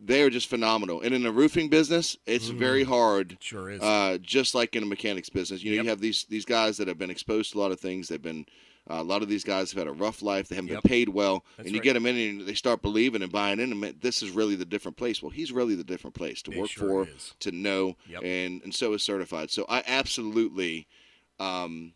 [0.00, 1.00] they're just phenomenal.
[1.00, 3.36] And in the roofing business, it's very hard.
[3.40, 3.80] Sure is.
[3.80, 5.84] Uh, just like in a mechanics business, you know, Yep.
[5.84, 8.08] you have these these guys that have been exposed to a lot of things.
[8.08, 8.46] They've been
[8.90, 10.48] uh, a lot of these guys have had a rough life.
[10.48, 10.82] They haven't Yep.
[10.82, 11.84] been paid well, That's and you right.
[11.84, 13.72] get them in and they start believing and buying in.
[13.72, 15.22] And this is really the different place.
[15.22, 17.34] Well, he's really the different place to It work sure for, is.
[17.40, 18.22] to know, Yep.
[18.24, 19.50] and and so is certified.
[19.50, 20.86] So I absolutely.
[21.40, 21.94] Um,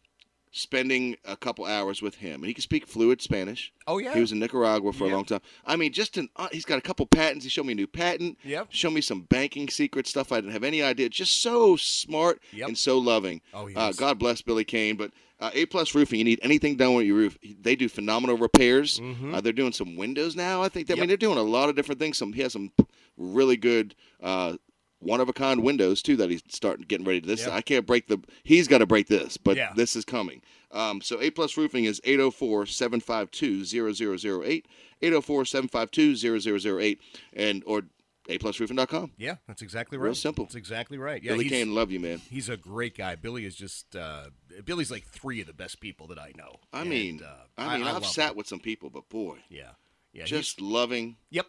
[0.53, 4.15] spending a couple hours with him and he can speak fluid spanish oh yeah.
[4.15, 5.13] he was in Nicaragua for Yep.
[5.13, 5.41] a long time.
[5.67, 7.45] I mean, just an uh, he's got a couple patents.
[7.45, 8.39] He showed me a new patent.
[8.45, 8.69] Yep.
[8.71, 11.09] Showed me some banking secret stuff I didn't have any idea.
[11.09, 12.69] Just so smart Yep.
[12.69, 13.41] and so loving.
[13.55, 13.93] Oh, he uh.
[13.93, 14.97] God bless Billy Kane.
[14.97, 17.39] But uh, A Plus Roofing, you need anything done with your roof.
[17.63, 19.01] They do phenomenal repairs.
[19.33, 20.63] Uh, they're doing some windows now.
[20.63, 20.87] I think.
[20.87, 21.01] They, I Mm-hmm.
[21.03, 22.19] Mean, they're doing a lot of different things.
[22.19, 22.73] Some he has some
[23.17, 23.95] really good.
[24.23, 24.55] Uh,
[25.01, 27.43] one of a kind windows too that he's starting getting ready to this.
[27.43, 27.53] Yep.
[27.53, 28.19] I can't break the.
[28.43, 29.73] He's got to break this, but Yeah.
[29.77, 30.43] this is coming.
[30.71, 34.65] Um, so A Plus Roofing is 804-752-0008,
[35.03, 36.99] 804-752-0008,
[37.35, 37.83] and or
[38.29, 39.13] aplusroofing.com.
[39.17, 40.05] Yeah, that's exactly right.
[40.05, 40.45] Real simple.
[40.45, 41.23] That's exactly right.
[41.23, 42.21] Yeah, Billy Kane, love you, man.
[42.31, 43.15] He's a great guy.
[43.15, 44.27] Billy is just uh,
[44.67, 46.57] Billy's like three of the best people that I know.
[46.73, 48.37] I And, mean, uh, I mean, I, have sat him.
[48.37, 49.71] with some people, but boy, Yeah,
[50.13, 50.25] yeah.
[50.25, 51.47] just loving, yep.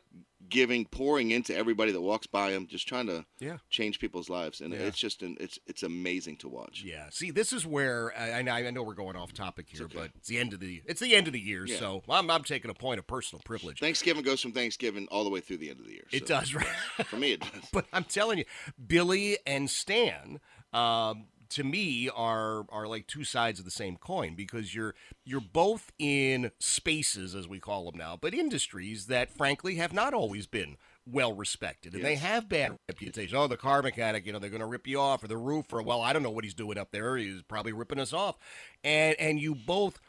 [0.48, 3.58] giving, pouring into everybody that walks by him, just trying to Yeah.
[3.70, 4.80] change people's lives, and Yeah.
[4.80, 6.82] it's just an, it's it's amazing to watch.
[6.86, 7.10] Yeah.
[7.12, 10.12] See, this is where I, I know- I know we're going off topic here, but
[10.16, 11.78] it's the end of the it's the end of the year, Yeah.
[11.80, 13.80] so I'm, I'm taking a point of personal privilege.
[13.80, 16.06] Thanksgiving goes from Thanksgiving all the way through the end of the year.
[16.12, 16.66] It does, right?
[17.06, 17.70] For me, it does.
[17.74, 18.46] but I'm telling you,
[18.88, 20.40] Billy and Stan,
[20.74, 25.42] um, to me, are are like two sides of the same coin because you're you're
[25.42, 30.48] both in spaces, as we call them now, but industries that frankly have not always
[30.48, 33.38] been well respected, and they have bad reputation.
[33.38, 35.82] Oh, the car mechanic, you know, they're going to rip you off, or the roofer.
[35.82, 37.18] Well, I don't know what he's doing up there.
[37.18, 38.38] He's probably ripping us off,
[38.84, 40.00] and and you both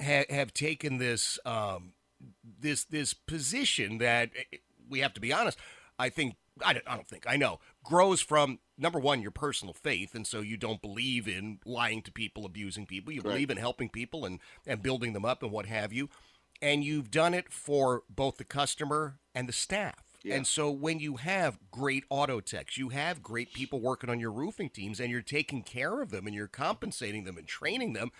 [0.00, 1.38] ha- have taken this.
[1.44, 1.92] Um,
[2.44, 4.58] this this position that eh,
[4.88, 5.58] we have to be honest.
[5.98, 9.74] I think I don't, I don't think I know grows from number one your personal
[9.74, 13.12] faith, and so you don't believe in lying to people, abusing people.
[13.12, 13.32] You Right.
[13.32, 16.08] believe in helping people and and building them up and what have you.
[16.62, 20.04] And you've done it for both the customer and the staff.
[20.22, 20.34] Yeah.
[20.36, 24.30] And so when you have great auto techs, you have great people working on your
[24.32, 28.12] roofing teams, and you're taking care of them and you're compensating them and training them.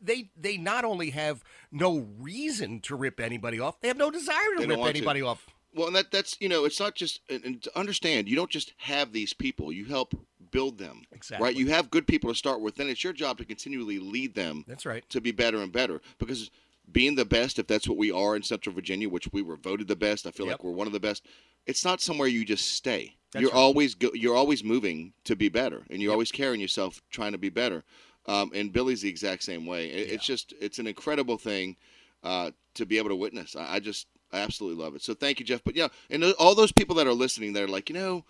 [0.00, 4.54] They they not only have no reason to rip anybody off, they have no desire
[4.54, 4.98] to They rip want to.
[4.98, 5.46] anybody off.
[5.74, 8.28] Well, and that that's you know, it's not just and, and to understand.
[8.28, 10.14] You don't just have these people; you help
[10.50, 11.02] build them.
[11.12, 11.44] Exactly.
[11.44, 11.56] Right.
[11.56, 14.64] You have good people to start with, then it's your job to continually lead them.
[14.68, 15.08] That's right.
[15.10, 16.50] To be better and better, because
[16.90, 19.88] being the best, if that's what we are in Central Virginia, which we were voted
[19.88, 20.58] the best, I feel Yep.
[20.58, 21.24] like we're one of the best.
[21.66, 23.16] It's not somewhere you just stay.
[23.32, 23.56] That's you're right.
[23.58, 27.38] always go, you're always moving to be better, and you're always carrying yourself trying to
[27.38, 27.82] be better.
[28.26, 29.86] Um, and Billy's the exact same way.
[29.88, 31.76] It, It's just it's an incredible thing
[32.22, 33.56] uh, to be able to witness.
[33.56, 35.02] I, I just I absolutely love it.
[35.02, 35.62] So thank you, Jeff.
[35.64, 38.24] But yeah, and all those people that are listening, that are like, you know,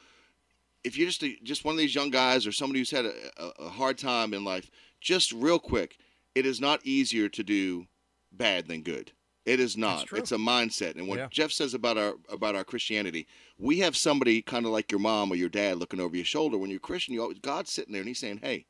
[0.85, 3.13] if you're just a, just one of these young guys or somebody who's had a,
[3.61, 5.99] a, hard time in life, just real quick,
[6.35, 7.87] it is not easier to do
[8.33, 9.13] bad than good.
[9.45, 10.07] It is not.
[10.13, 10.97] It's a mindset.
[10.97, 11.27] And what Yeah.
[11.31, 13.27] Jeff says about our about our Christianity,
[13.59, 16.59] we have somebody kind of like your mom or your dad looking over your shoulder.
[16.59, 18.67] When you're Christian, you always, God's sitting there and He's saying, "Hey,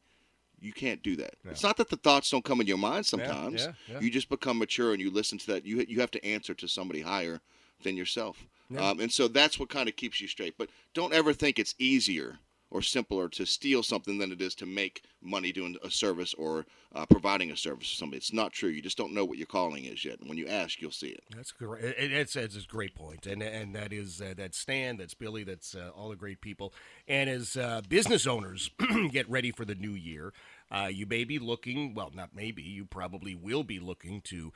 [0.62, 3.62] you can't do that." It's not that the thoughts don't come in your mind sometimes.
[3.88, 4.00] yeah, yeah.
[4.00, 5.66] You just become mature and you listen to that.
[5.66, 7.40] You you have to answer to somebody higher
[7.82, 8.46] than yourself.
[8.78, 10.56] Um, and so that's what kind of keeps you straight.
[10.56, 12.38] But don't ever think it's easier
[12.70, 16.64] or simpler to steal something than it is to make money doing a service or
[16.94, 18.16] uh, providing a service for somebody.
[18.16, 18.70] It's not true.
[18.70, 20.20] You just don't know what your calling is yet.
[20.20, 21.22] And when you ask, you'll see it.
[21.36, 21.84] That's great.
[21.84, 25.12] It, it- it's, it's a great point, and and that is uh, that's Stan, that's
[25.12, 26.72] Billy, that's uh, all the great people.
[27.06, 28.70] And as uh, business owners
[29.10, 30.32] get ready for the new year,
[30.72, 31.94] uh, you may be looking.
[31.94, 32.62] Well, not maybe.
[32.62, 34.52] You probably will be looking to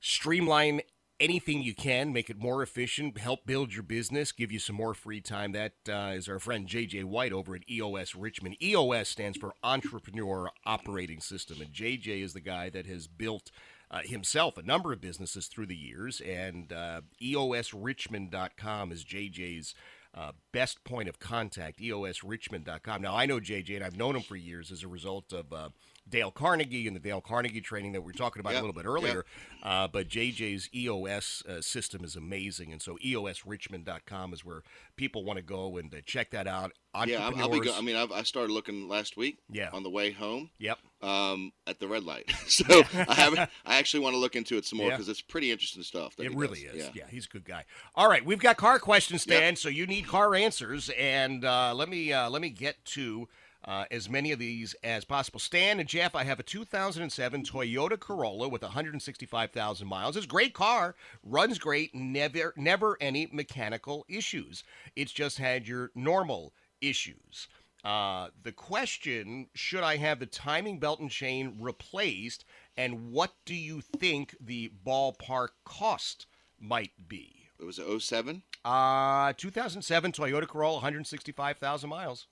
[0.00, 0.80] streamline
[1.18, 4.92] anything you can, make it more efficient, help build your business, give you some more
[4.92, 5.52] free time.
[5.52, 8.62] That uh, is our friend JJ White over at EOS Richmond.
[8.62, 13.50] EOS stands for Entrepreneur Operating System, and JJ is the guy that has built.
[13.88, 19.76] Uh, himself a number of businesses through the years, and uh, EOSRichmond.com is JJ's
[20.16, 23.02] uh, best point of contact, EOSRichmond.com.
[23.02, 25.68] Now, I know JJ, and I've known him for years as a result of uh,
[26.08, 28.80] Dale Carnegie and the Dale Carnegie training that we were talking about Yep, a little
[28.82, 29.24] bit earlier.
[29.62, 34.62] Uh, but JJ's EOS uh, system is amazing, and so EOSRichmond.com is where
[34.96, 36.72] people want to go and uh, check that out.
[37.06, 37.60] Yeah, I'll be.
[37.60, 39.38] Go- I mean, I've, I started looking last week.
[39.50, 39.68] Yeah.
[39.72, 40.48] On the way home.
[40.58, 40.78] Yep.
[41.02, 42.30] Um, at the red light.
[42.46, 42.64] so
[42.94, 43.50] I haven't.
[43.66, 44.94] I actually want to look into it some more Yeah.
[44.96, 46.16] because it's pretty interesting stuff.
[46.16, 46.74] That It really does.
[46.74, 46.84] is.
[46.84, 46.90] Yeah.
[46.94, 47.04] Yeah.
[47.10, 47.64] he's a good guy.
[47.94, 49.58] All right, we've got car questions, Yep.
[49.58, 53.28] So you need car answers, and uh, let me uh, let me get to
[53.66, 55.40] uh, as many of these as possible.
[55.40, 60.16] Stan and Jeff, I have a 2007 Toyota Corolla with 165,000 miles.
[60.16, 64.62] It's a great car, runs great, never never any mechanical issues.
[64.94, 67.48] It's just had your normal issues.
[67.84, 72.44] Uh, the question should I have the timing belt and chain replaced,
[72.76, 76.26] and what do you think the ballpark cost
[76.58, 77.48] might be?
[77.58, 78.42] It was a 07.
[78.64, 82.26] Uh, 2007 Toyota Corolla, 165,000 miles.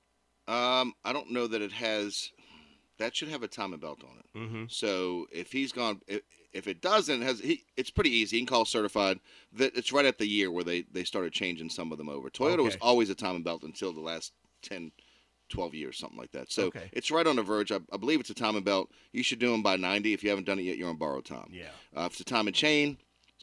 [0.47, 2.31] Um, I don't know that it has.
[2.99, 4.39] That should have a timing belt on it.
[4.39, 4.65] Mm-hmm.
[4.69, 6.21] So if he's gone, if,
[6.53, 7.65] if it doesn't, it has he?
[7.77, 8.37] It's pretty easy.
[8.37, 9.19] He can call certified.
[9.55, 12.31] That it's right at the year where they they started changing some of them over.
[12.31, 14.93] Toyota was always a timing belt until the last 10,
[15.49, 16.53] 12 years, something like that.
[16.53, 16.89] So Okay.
[16.93, 17.73] it's right on the verge.
[17.73, 18.91] I, I believe it's a timing belt.
[19.13, 20.13] You should do them by ninety.
[20.13, 21.49] If you haven't done it yet, you're on borrowed time.
[21.51, 21.71] Yeah.
[21.97, 22.97] Uh, if it's a timing chain,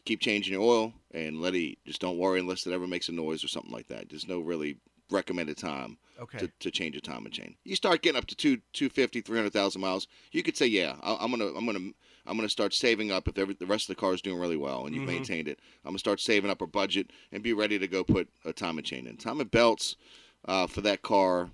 [0.06, 1.76] keep changing your oil and let it.
[1.84, 4.08] Just don't worry unless it ever makes a noise or something like that.
[4.08, 4.78] There's no really
[5.10, 6.38] recommended time Okay.
[6.38, 7.56] to, to change a time and chain.
[7.64, 11.30] You start getting up to two, 250, 300,000 miles, you could say, yeah, I, I'm
[11.30, 11.90] gonna, I'm gonna,
[12.26, 14.56] I'm gonna start saving up if every, the rest of the car is doing really
[14.56, 15.08] well and you've Mhm.
[15.08, 15.58] maintained it.
[15.84, 18.78] I'm gonna start saving up a budget and be ready to go put a time
[18.78, 19.16] and chain in.
[19.16, 19.96] Time and belts
[20.44, 21.50] uh, for that car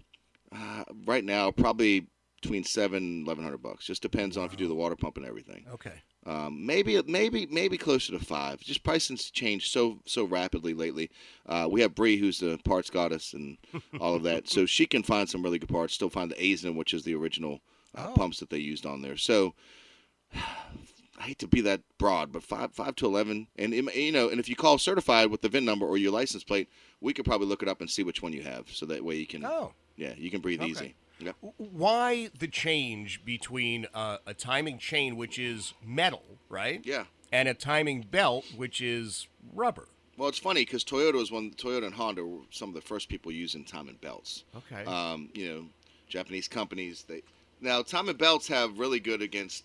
[0.53, 2.07] uh, right now probably
[2.43, 3.85] between seven, eleven hundred bucks.
[3.87, 5.65] Just depends on if you do the water pump and everything.
[5.73, 6.03] Okay.
[6.29, 8.61] Um, maybe, maybe, maybe closer to five.
[8.61, 11.11] Just pricing's changed so so rapidly lately.
[11.47, 13.57] Uh, we have Bree, who's the parts goddess and
[13.99, 15.95] all of that, so she can find some really good parts.
[15.95, 17.61] Still find the Aisin, which is the original
[17.95, 18.15] uh, Oh.
[18.15, 19.17] pumps that they used on there.
[19.17, 19.55] So
[20.35, 24.29] I hate to be that broad, but five five to eleven, and it- you know,
[24.29, 26.69] and if you call certified with the VIN number or your license plate,
[27.01, 29.17] we could probably look it up and see which one you have, so that way
[29.17, 29.45] you can.
[29.45, 29.73] Oh.
[29.97, 30.71] Yeah, you can breathe Okay.
[30.71, 30.95] easy.
[31.21, 31.37] Yep.
[31.57, 36.81] Why the change between uh, a timing chain, which is metal, right?
[36.85, 37.05] Yeah.
[37.33, 39.89] And a timing belt, which is rubber.
[40.17, 41.51] Well, it's funny because Toyota was one.
[41.53, 44.45] Toyota and Honda were some of the first people using timing belts.
[44.57, 44.85] Okay.
[44.85, 45.65] Um, you know,
[46.09, 47.05] Japanese companies.
[47.09, 47.23] They
[47.61, 49.65] now timing belts have really good against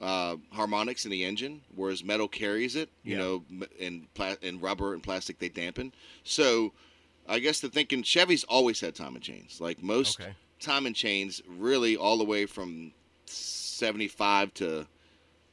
[0.00, 2.90] uh, harmonics in the engine, whereas metal carries it.
[3.02, 3.18] You Yeah.
[3.22, 3.44] know,
[3.80, 5.92] and pla- and rubber and plastic they dampen.
[6.24, 6.72] So,
[7.28, 9.60] I guess the thinking Chevy's always had timing chains.
[9.60, 10.34] Like most Okay.
[10.64, 12.92] Time and chains, really all the way from
[13.26, 14.86] seventy five to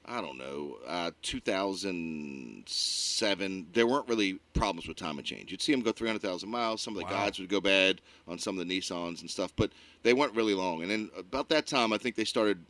[0.04, 5.52] I don't know, uh, 2007, there weren't really problems with time and change.
[5.52, 6.82] You'd see them go 300,000 miles.
[6.82, 7.12] Some of the Wow.
[7.12, 9.72] guides would go bad on some of the Nissans and stuff, but
[10.02, 10.82] they weren't really long.
[10.82, 12.66] And then about that time, I think they started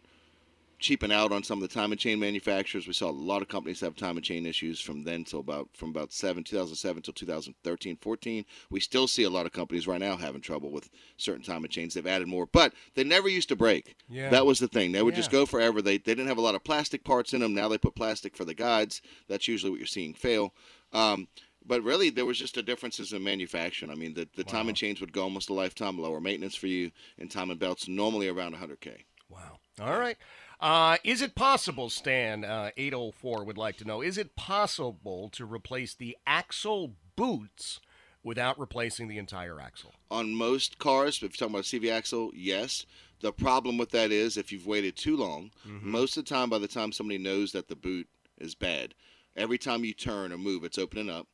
[0.82, 2.88] cheaping out on some of the timing chain manufacturers.
[2.88, 5.90] We saw a lot of companies have timing chain issues from then till about from
[5.90, 8.46] about seven 2007 till 2013, 14.
[8.70, 11.94] We still see a lot of companies right now having trouble with certain timing chains.
[11.94, 13.96] They've added more, but they never used to break.
[14.10, 14.30] Yeah.
[14.30, 14.92] That was the thing.
[14.92, 15.82] They would just go forever.
[15.82, 17.54] They they didn't have a lot of plastic parts in them.
[17.54, 19.02] Now they put plastic for the guides.
[19.30, 20.54] That's usually what you're seeing fail.
[20.92, 21.28] Um,
[21.66, 23.92] but really, there was just a differences in manufacturing.
[23.92, 26.92] I mean, the, the timing chains would go almost a lifetime, lower maintenance for you,
[27.20, 29.04] and timing belts normally around 100k.
[29.30, 29.60] Wow.
[29.80, 30.18] All right.
[30.60, 35.46] Uh, is it possible, Stan, uh, 804 would like to know, is it possible to
[35.46, 37.80] replace the axle boots
[38.24, 39.94] without replacing the entire axle?
[40.12, 42.86] On most cars, if you're talking about a CV axle, yes.
[43.22, 46.60] The problem with that is if you've waited too long, most of the time, by
[46.60, 48.08] the time somebody knows that the boot
[48.38, 48.94] is bad,
[49.36, 51.28] every time you turn or move, it's opening up.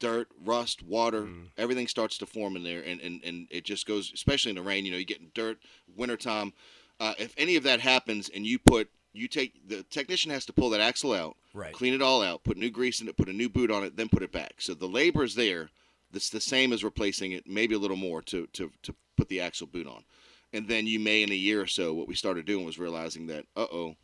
[0.00, 4.10] Dirt, rust, water, everything starts to form in there, and, and, and it just goes,
[4.12, 5.58] especially in the rain, you know, you get dirt,
[5.96, 6.52] wintertime.
[7.00, 10.52] Uh, if any of that happens and you put, you take, the technician has to
[10.52, 11.72] pull that axle out, Right.
[11.72, 13.96] clean it all out, put new grease in it, put a new boot on it,
[13.96, 14.54] then put it back.
[14.58, 15.70] So the labor is there.
[16.12, 19.40] That's the same as replacing it, maybe a little more to, to, to put the
[19.40, 20.04] axle boot on.
[20.52, 23.26] And then you may, in a year or so, what we started doing was realizing
[23.28, 23.96] that, uh oh,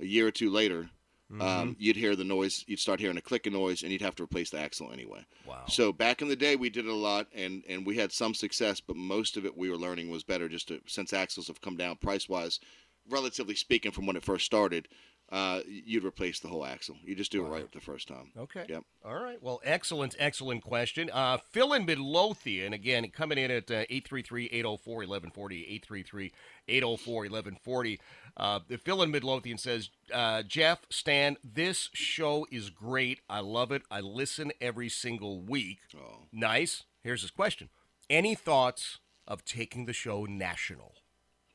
[0.00, 0.90] a year or two later,
[1.40, 4.22] um, you'd hear the noise, you'd start hearing a clicking noise, and you'd have to
[4.22, 5.24] replace the axle anyway.
[5.46, 5.64] Wow.
[5.68, 8.34] So back in the day, we did it a lot, and, and we had some
[8.34, 11.60] success, but most of it we were learning was better just to, since axles have
[11.60, 12.60] come down price wise,
[13.08, 14.88] relatively speaking, from when it first started.
[15.32, 16.96] Uh, you'd replace the whole axle.
[17.02, 18.32] You just do it right the first time.
[18.36, 18.66] Okay.
[18.68, 18.84] Yep.
[19.02, 19.42] All right.
[19.42, 21.08] Well, excellent, excellent question.
[21.10, 26.30] Uh, Phil in Midlothian, again, coming in at uh, 833-804-1140,
[26.68, 27.98] 833-804-1140.
[28.36, 33.20] Uh, the Phil in Midlothian says, uh, Jeff, Stan, this show is great.
[33.28, 33.82] I love it.
[33.90, 35.80] I listen every single week.
[35.94, 36.26] Oh.
[36.32, 36.84] Nice.
[37.02, 37.68] Here's his question.
[38.08, 40.94] Any thoughts of taking the show national?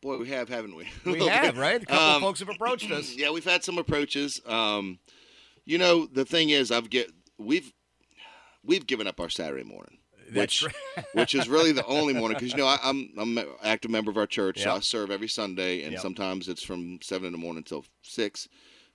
[0.01, 0.87] Boy, we have, haven't we?
[1.05, 1.81] We have, right?
[1.81, 3.13] A couple Um, folks have approached us.
[3.17, 4.39] Yeah, we've had some approaches.
[4.45, 4.99] Um,
[5.65, 7.73] you know, the thing is, I've get we've
[8.63, 9.97] we've given up our Saturday morning,
[10.31, 10.73] That's which
[11.13, 14.11] which is really the only morning because you know I, I'm I'm an active member
[14.11, 14.61] of our church.
[14.61, 16.01] So I serve every Sunday, and Yep.
[16.01, 18.47] sometimes it's from seven in the morning till six,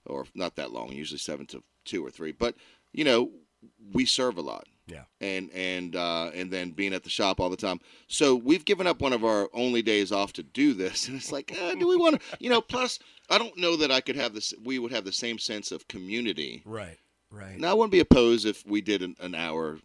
[0.07, 0.93] or not that long.
[0.93, 2.33] Usually seven to two or three.
[2.33, 2.55] But
[2.93, 3.31] you know,
[3.93, 5.05] we serve a lot Yeah.
[5.21, 7.81] and and uh, and then being at the shop all the time.
[8.09, 11.33] So we've given up one of our only days off to do this, and it's
[11.33, 12.37] like, uh, do we want to?
[12.41, 12.99] You know, plus
[13.31, 14.53] I don't know that I could have this.
[14.63, 16.63] We would have the same sense of community.
[16.67, 16.99] Right.
[17.31, 17.59] Right.
[17.59, 19.79] Now I wouldn't be opposed if we did an, an hour.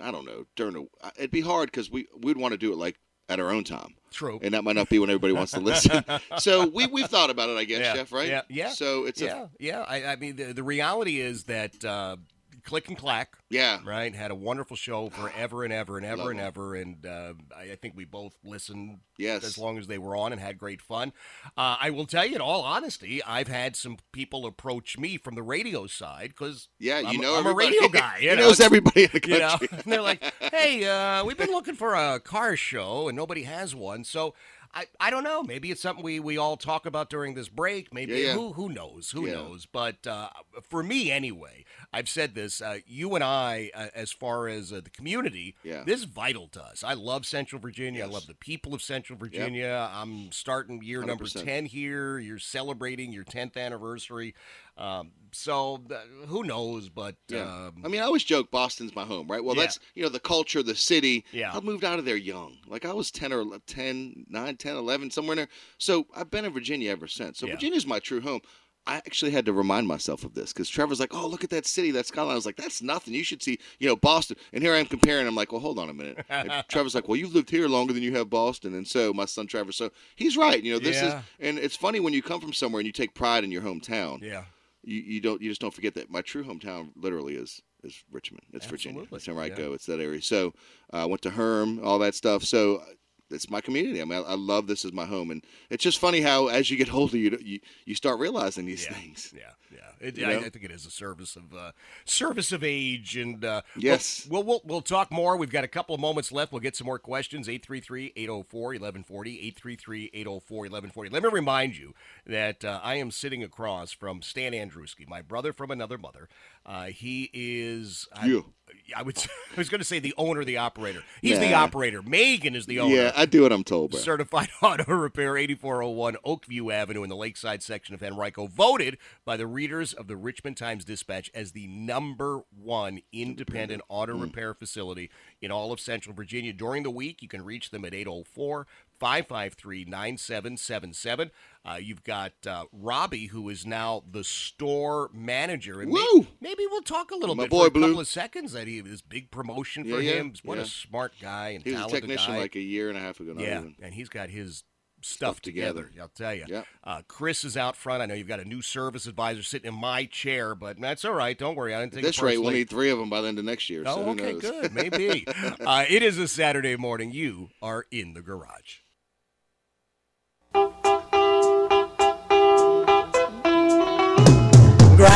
[0.00, 1.10] I don't know during a.
[1.16, 3.94] It'd be hard because we we'd want to do it like at our own time.
[4.10, 4.38] True.
[4.42, 6.02] And that might not be when everybody wants to listen.
[6.38, 7.94] so we we've thought about it, I guess, yeah.
[7.94, 8.12] Jeff.
[8.12, 8.28] Right?
[8.28, 8.42] Yeah.
[8.48, 8.70] Yeah.
[8.70, 9.44] So it's yeah.
[9.44, 9.84] a yeah.
[9.86, 12.16] I, I mean, the, the reality is that uh,
[12.64, 13.78] Click and Clack, yeah.
[13.84, 17.34] right, had a wonderful show forever and ever and ever Love and ever, and uh,
[17.56, 19.42] I, I think we both listened Yes.
[19.42, 21.12] as long as they were on and had great fun.
[21.56, 25.34] Uh, I will tell you, in all honesty, I've had some people approach me from
[25.34, 28.18] the radio side because Yeah, you I'm, know I'm a radio guy.
[28.20, 29.68] You he know, knows everybody in the you know, country.
[29.72, 33.74] and they're like, "Hey, uh, we've been looking for a car show, and nobody has
[33.74, 34.34] one." So
[34.72, 35.42] I, I don't know.
[35.42, 37.92] Maybe it's something we, we all talk about during this break.
[37.92, 38.32] Maybe Yeah, yeah.
[38.34, 39.10] who who knows?
[39.10, 39.32] Who Yeah.
[39.34, 39.66] knows?
[39.66, 40.28] But uh,
[40.62, 42.60] for me anyway, I've said this.
[42.60, 45.84] Uh, you and I, uh, as far as uh, the community, Yeah.
[45.84, 46.84] this is vital to us.
[46.84, 48.04] I love Central Virginia.
[48.04, 49.88] I love the people of Central Virginia.
[49.90, 51.44] I'm starting year number 100%.
[51.44, 52.18] ten here.
[52.18, 54.34] You're celebrating your tenth anniversary.
[54.76, 55.82] Um, so
[56.26, 56.88] who knows?
[56.90, 57.42] But Yeah.
[57.68, 59.42] um, I mean, I always joke Boston's my home, right?
[59.42, 59.62] Well, Yeah.
[59.62, 61.24] that's, you know, the culture, the city.
[61.32, 61.52] Yeah.
[61.56, 62.58] I moved out of there young.
[62.66, 65.48] Like I was 10 or 11 10, 9, 10, 11, somewhere in there.
[65.78, 67.38] So I've been in Virginia ever since.
[67.38, 67.46] So.
[67.46, 68.42] Virginia's my true home.
[68.88, 71.66] I actually had to remind myself of this because Trevor's like, "Oh, look at that
[71.66, 73.14] city, that skyline." I was like, "That's nothing.
[73.14, 75.26] You should see, you know, Boston." And here I am comparing.
[75.26, 77.92] I'm like, "Well, hold on a minute." And Trevor's like, "Well, you've lived here longer
[77.92, 79.72] than you have Boston," and so my son Trevor.
[79.72, 80.62] So he's right.
[80.62, 81.18] You know, this Yeah.
[81.18, 83.62] is, and it's funny when you come from somewhere and you take pride in your
[83.62, 84.22] hometown.
[84.22, 84.44] yeah.
[84.84, 88.44] You, you don't you just don't forget that my true hometown literally is is Richmond.
[88.54, 89.04] It's Virginia.
[89.12, 89.54] It's where I Yeah.
[89.56, 89.72] go.
[89.74, 90.22] It's that area.
[90.22, 90.54] So
[90.92, 92.42] I went to Herm, all that stuff.
[92.44, 92.84] So uh,
[93.30, 94.00] it's my community.
[94.00, 96.70] I mean, I, I love this as my home, and it's just funny how as
[96.70, 98.94] you get older, you you, you start realizing these Yeah.
[98.94, 99.32] things.
[99.36, 100.08] Yeah, yeah.
[100.08, 100.36] It, I.
[100.46, 101.72] I think it is a service of uh,
[102.04, 104.26] service of age, and uh, Yes.
[104.30, 105.36] We'll, we'll we'll talk more.
[105.36, 106.52] We've got a couple of moments left.
[106.52, 107.48] We'll get some more questions.
[107.48, 111.12] 833-804-1140, 833-804-1140.
[111.12, 111.94] Let me remind you
[112.26, 116.28] that uh, I am sitting across from Stan Andruski, my brother from another mother.
[116.68, 118.06] Uh, he is.
[118.12, 118.52] I, You.
[118.94, 119.16] I would.
[119.56, 121.02] I was going to say the owner, the operator.
[121.22, 122.02] He's the operator.
[122.02, 122.94] Megan is the owner.
[122.94, 124.00] Yeah, I do what I'm told, bro.
[124.00, 129.46] Certified Auto Repair, 8401 Oakview Avenue in the Lakeside section of Henrico, voted by the
[129.46, 135.10] readers of the Richmond Times Dispatch as the number one independent auto repair facility
[135.40, 136.52] in all of Central Virginia.
[136.52, 138.66] During the week, you can reach them at 804
[138.98, 141.30] 553 9777.
[141.64, 145.80] Uh, You've got uh, Robbie, who is now the store manager.
[145.80, 146.26] And Woo!
[146.40, 147.82] maybe we'll talk a little My bit boy, for a Blue.
[147.88, 148.52] couple of seconds.
[148.52, 150.32] That he this big promotion for Yeah, yeah, him.
[150.44, 150.64] What yeah.
[150.64, 152.40] a smart guy and He was a talented technician guy.
[152.40, 153.34] like a year and a half ago.
[153.38, 153.74] Yeah, even.
[153.82, 154.64] and he's got his
[155.00, 155.84] stuff, Stuff together.
[155.84, 156.02] together.
[156.02, 156.44] I'll tell you.
[156.48, 156.62] Yeah.
[156.82, 158.02] Uh, Chris is out front.
[158.02, 161.12] I know you've got a new service advisor sitting in my chair, but that's all
[161.12, 161.38] right.
[161.38, 161.72] Don't worry.
[161.74, 163.44] I didn't At take this rate, we'll need three of them by the end of
[163.44, 163.84] next year.
[163.84, 164.40] so Oh, who okay, knows?
[164.40, 164.74] good.
[164.74, 165.24] Maybe.
[165.60, 167.12] uh, it is a Saturday morning.
[167.12, 168.78] You are in the garage.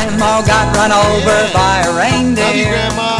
[0.03, 3.19] Grandma got run over by a Love you, Grandma.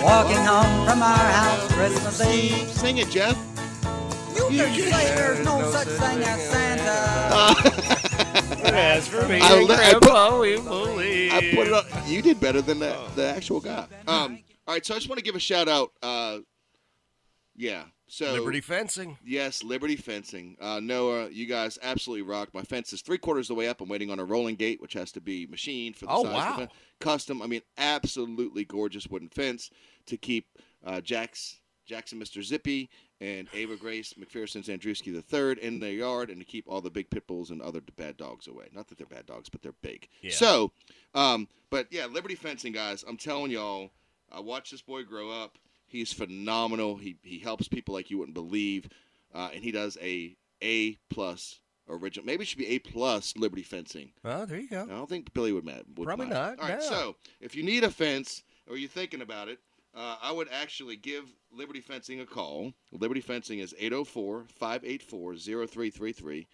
[0.02, 2.68] walking home from our house Christmas Eve.
[2.70, 3.36] Sing it, Jeff.
[4.50, 7.92] You can say there's no such thing as Santa.
[8.76, 11.32] As for me, I li- I put- we believe.
[11.32, 11.86] I put it up.
[12.06, 13.86] You did better than the, the actual guy.
[14.08, 15.92] Um, all right, so I just want to give a shout out.
[16.02, 16.38] Uh,
[17.54, 19.18] yeah, so Liberty Fencing.
[19.24, 20.56] Yes, Liberty Fencing.
[20.60, 22.50] Uh, Noah, you guys absolutely rock.
[22.54, 23.80] My fence is three quarters of the way up.
[23.80, 26.26] I'm waiting on a rolling gate, which has to be machined for the Oh, size
[26.30, 26.50] of wow.
[26.52, 26.72] the fence.
[27.00, 27.42] Custom.
[27.42, 29.70] I mean, absolutely gorgeous wooden fence
[30.06, 30.46] to keep
[30.84, 32.42] uh, Jax, Jackson, Mr.
[32.42, 32.88] Zippy,
[33.20, 37.10] and Ava Grace McPherson Andruski III in their yard, and to keep all the big
[37.10, 38.66] pit bulls and other bad dogs away.
[38.72, 40.08] Not that they're bad dogs, but they're big.
[40.20, 40.32] Yeah.
[40.32, 40.70] So,
[41.14, 43.04] um, but yeah, Liberty Fencing, guys.
[43.08, 43.90] I'm telling y'all,
[44.30, 45.56] I watched this boy grow up.
[45.96, 46.96] He's phenomenal.
[46.96, 48.88] He he helps people like you wouldn't believe,
[49.34, 52.26] uh, and he does a A plus original.
[52.26, 54.10] Maybe it should be A plus Liberty Fencing.
[54.24, 54.82] Oh, there you go.
[54.82, 56.58] I don't think Billy would, ma- would Probably mind.
[56.58, 56.84] not, All right, no.
[56.88, 59.58] so if you need a fence or you're thinking about it,
[59.94, 62.72] uh, I would actually give Liberty Fencing a call.
[62.92, 66.46] Liberty Fencing is 804 584 0333.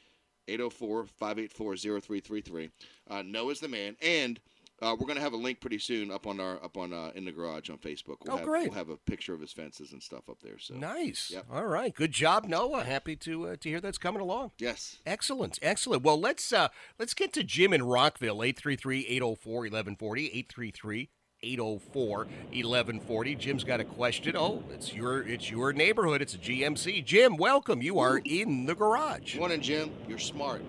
[0.49, 2.71] 804 584 0333.
[3.09, 3.97] Uh, Noah's the man.
[4.03, 4.39] And
[4.83, 7.11] uh, we're going to have a link pretty soon up on our up on uh,
[7.15, 8.17] in the garage on Facebook.
[8.25, 8.69] We'll Oh, have, great.
[8.69, 10.59] We'll have a picture of his fences and stuff up there.
[10.59, 11.31] So Nice.
[11.33, 11.47] Yep.
[11.53, 11.95] All right.
[11.95, 12.85] Good job, Noah.
[12.85, 14.51] Happy to uh, to hear that's coming along.
[14.59, 16.03] yes, Excellent, excellent.
[16.03, 16.69] Well, let's uh
[16.99, 21.09] let's get to Jim in Rockville, 833-804-1140,
[21.45, 23.39] 833-804-1140.
[23.39, 24.37] Jim's got a question.
[24.37, 26.23] Oh, it's your it's your neighborhood.
[26.23, 27.05] It's a GMC.
[27.05, 27.83] Jim, welcome.
[27.83, 29.37] You are in the garage.
[29.37, 29.91] morning, Jim.
[30.09, 30.63] You're smart.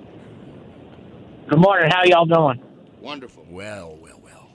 [1.49, 1.91] Good morning.
[1.91, 2.61] How y'all doing?
[3.03, 3.45] Wonderful.
[3.49, 4.49] Well, well, well.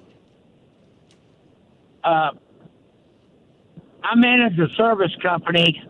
[2.03, 2.31] Uh,
[4.03, 5.83] I manage a service company,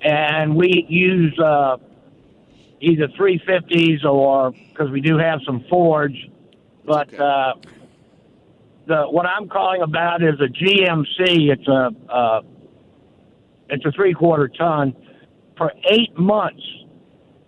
[0.00, 1.76] and we use uh,
[2.80, 6.14] either 350s or because we do have some Fords.
[6.86, 7.18] But okay.
[7.18, 7.54] uh,
[8.86, 11.50] the what I'm calling about is a GMC.
[11.50, 12.42] It's a uh,
[13.70, 14.94] it's a three quarter ton.
[15.56, 16.62] For eight months,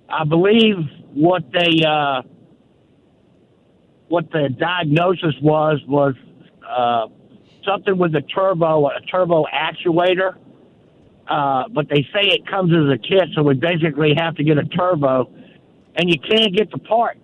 [0.09, 0.74] I believe
[1.14, 2.22] what they uh,
[4.11, 6.14] what the diagnosis was was
[6.68, 7.06] uh,
[7.64, 10.34] something with the turbo, a turbo actuator.
[11.28, 14.58] Uh, but they say it comes as a kit, so we basically have to get
[14.58, 15.30] a turbo,
[15.94, 17.18] and you can't get the part.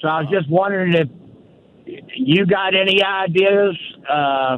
[0.00, 1.08] So I was just wondering if
[2.16, 3.76] you got any ideas
[4.10, 4.56] uh,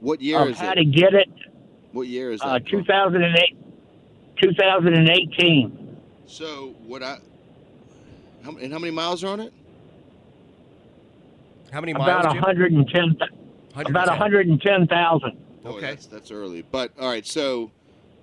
[0.00, 0.76] What year of is how it?
[0.76, 1.28] to get it.
[1.92, 2.46] What year is that?
[2.46, 3.56] Uh, 2008.
[4.40, 5.98] 2018.
[6.26, 7.18] So what I?
[8.42, 9.52] How, and how many miles are on it?
[11.72, 12.34] How many About miles?
[12.34, 12.42] Jim?
[12.42, 13.16] 110.
[13.74, 15.38] About 110,000.
[15.64, 16.62] Okay, that's, that's early.
[16.62, 17.70] But all right, so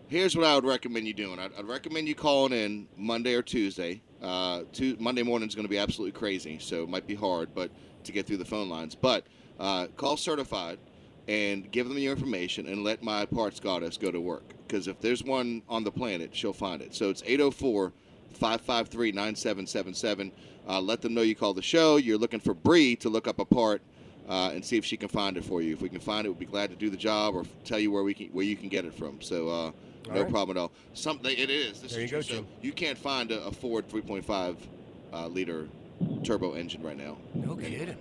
[0.08, 1.40] here's what I would recommend you doing.
[1.40, 4.02] I'd, I'd recommend you calling in Monday or Tuesday.
[4.22, 7.54] Uh, tu- Monday morning is going to be absolutely crazy, so it might be hard,
[7.54, 7.72] but
[8.06, 8.96] to get through the phone lines.
[8.96, 9.28] But
[9.60, 10.80] uh, call certified
[11.28, 14.54] and give them your information and let my parts goddess go to work.
[14.68, 16.96] Because if there's one on the planet, she'll find it.
[16.96, 17.94] So it's 804
[18.34, 20.32] 553 9777.
[20.68, 21.98] Uh, Let them know you called the show.
[21.98, 23.82] You're looking for Bree to look up a part
[24.30, 25.74] uh, and see if she can find it for you.
[25.74, 27.92] If we can find it, we'll be glad to do the job or tell you
[27.92, 29.22] where we can where you can get it from.
[29.22, 29.72] So uh,
[30.10, 30.30] no right.
[30.32, 30.72] problem at all.
[30.94, 31.82] Something it is.
[31.82, 32.18] This There is you true.
[32.18, 32.48] go, So Jim.
[32.62, 34.56] you can't find a, a Ford 3.5
[35.14, 35.68] uh, liter
[36.24, 37.18] turbo engine right now.
[37.34, 37.98] No kidding.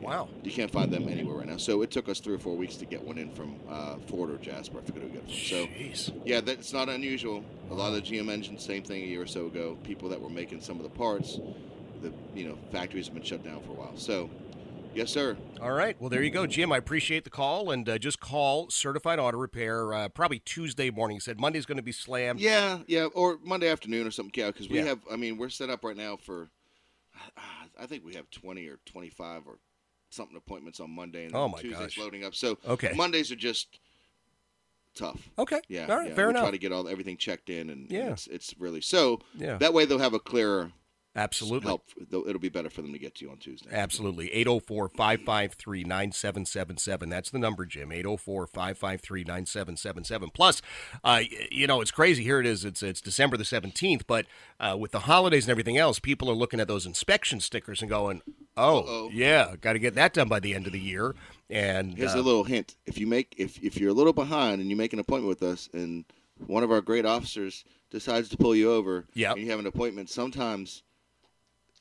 [0.00, 0.28] Wow.
[0.42, 1.56] You can't find them anywhere right now.
[1.56, 4.30] So it took us three or four weeks to get one in from uh, Ford
[4.30, 4.78] or Jasper.
[4.78, 6.08] I forget who we got it from.
[6.10, 7.44] So yeah, that's not unusual.
[7.70, 9.76] A lot of the GM engines, same thing a year or so ago.
[9.82, 11.38] People that were making some of the parts,
[12.02, 13.96] the you know factories have been shut down for a while.
[13.96, 14.28] So
[14.94, 15.36] yes, sir.
[15.62, 15.96] All right.
[15.98, 16.70] Well, there you go, Jim.
[16.72, 21.16] I appreciate the call, and uh, just call Certified Auto Repair uh, probably Tuesday morning.
[21.16, 22.38] He said Monday's going to be slammed.
[22.38, 24.32] Yeah, yeah, or Monday afternoon or something.
[24.36, 24.84] Yeah, because we Yeah.
[24.84, 25.00] have.
[25.10, 26.48] I mean, we're set up right now for.
[27.78, 29.58] I think we have twenty or twenty-five or
[30.10, 31.98] something appointments on Monday, and Oh, my Tuesday's gosh.
[31.98, 32.34] loading up.
[32.34, 32.92] So Okay.
[32.94, 33.78] Mondays are just
[34.94, 35.28] tough.
[35.38, 35.60] Okay.
[35.68, 35.86] Yeah.
[35.88, 36.08] All right.
[36.08, 36.14] yeah.
[36.14, 36.44] Fair we enough.
[36.44, 38.12] Try to get all everything checked in, and Yeah.
[38.12, 39.20] it's, it's really so.
[39.34, 39.58] Yeah.
[39.58, 40.72] That way they'll have a clearer.
[41.18, 41.68] Absolutely.
[41.68, 41.82] Help.
[42.10, 43.70] It'll be better for them to get to you on Tuesday.
[43.72, 44.30] Absolutely.
[44.34, 47.08] 804 553 9777.
[47.08, 47.90] That's the number, Jim.
[47.90, 50.28] 804 553 9777.
[50.34, 50.60] Plus,
[51.02, 52.22] uh, you know, it's crazy.
[52.22, 52.66] Here it is.
[52.66, 54.26] It's, it's December the 17th, but
[54.60, 57.88] uh, with the holidays and everything else, people are looking at those inspection stickers and
[57.88, 58.20] going,
[58.56, 59.10] oh, Uh-oh.
[59.12, 61.14] yeah, got to get that done by the end of the year.
[61.48, 64.60] And Here's uh, a little hint: if you make if if you're a little behind
[64.60, 66.04] and you make an appointment with us, and
[66.46, 69.66] one of our great officers decides to pull you over, yeah, and you have an
[69.66, 70.82] appointment, sometimes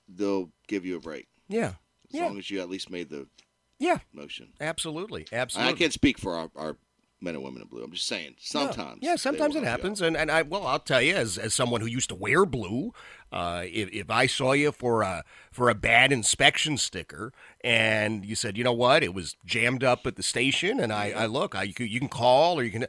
[0.08, 1.74] they'll give you a break yeah,
[2.10, 2.26] as Yeah.
[2.28, 3.28] long as you at least made the
[3.80, 4.54] yeah, motion.
[4.62, 5.26] absolutely.
[5.32, 5.74] Absolutely.
[5.74, 6.78] I can't speak for our, our
[7.22, 7.84] men and women in blue.
[7.84, 8.36] I'm just saying No.
[8.40, 9.00] sometimes.
[9.02, 11.88] Yeah, sometimes it happens, and and I well, I'll tell you, as as someone who
[11.88, 12.94] used to wear blue,
[13.32, 18.36] uh, if if I saw you for a for a bad inspection sticker, and you
[18.36, 21.56] said, you know what, it was jammed up at the station, and I, I look,
[21.56, 22.88] I you can call or you can.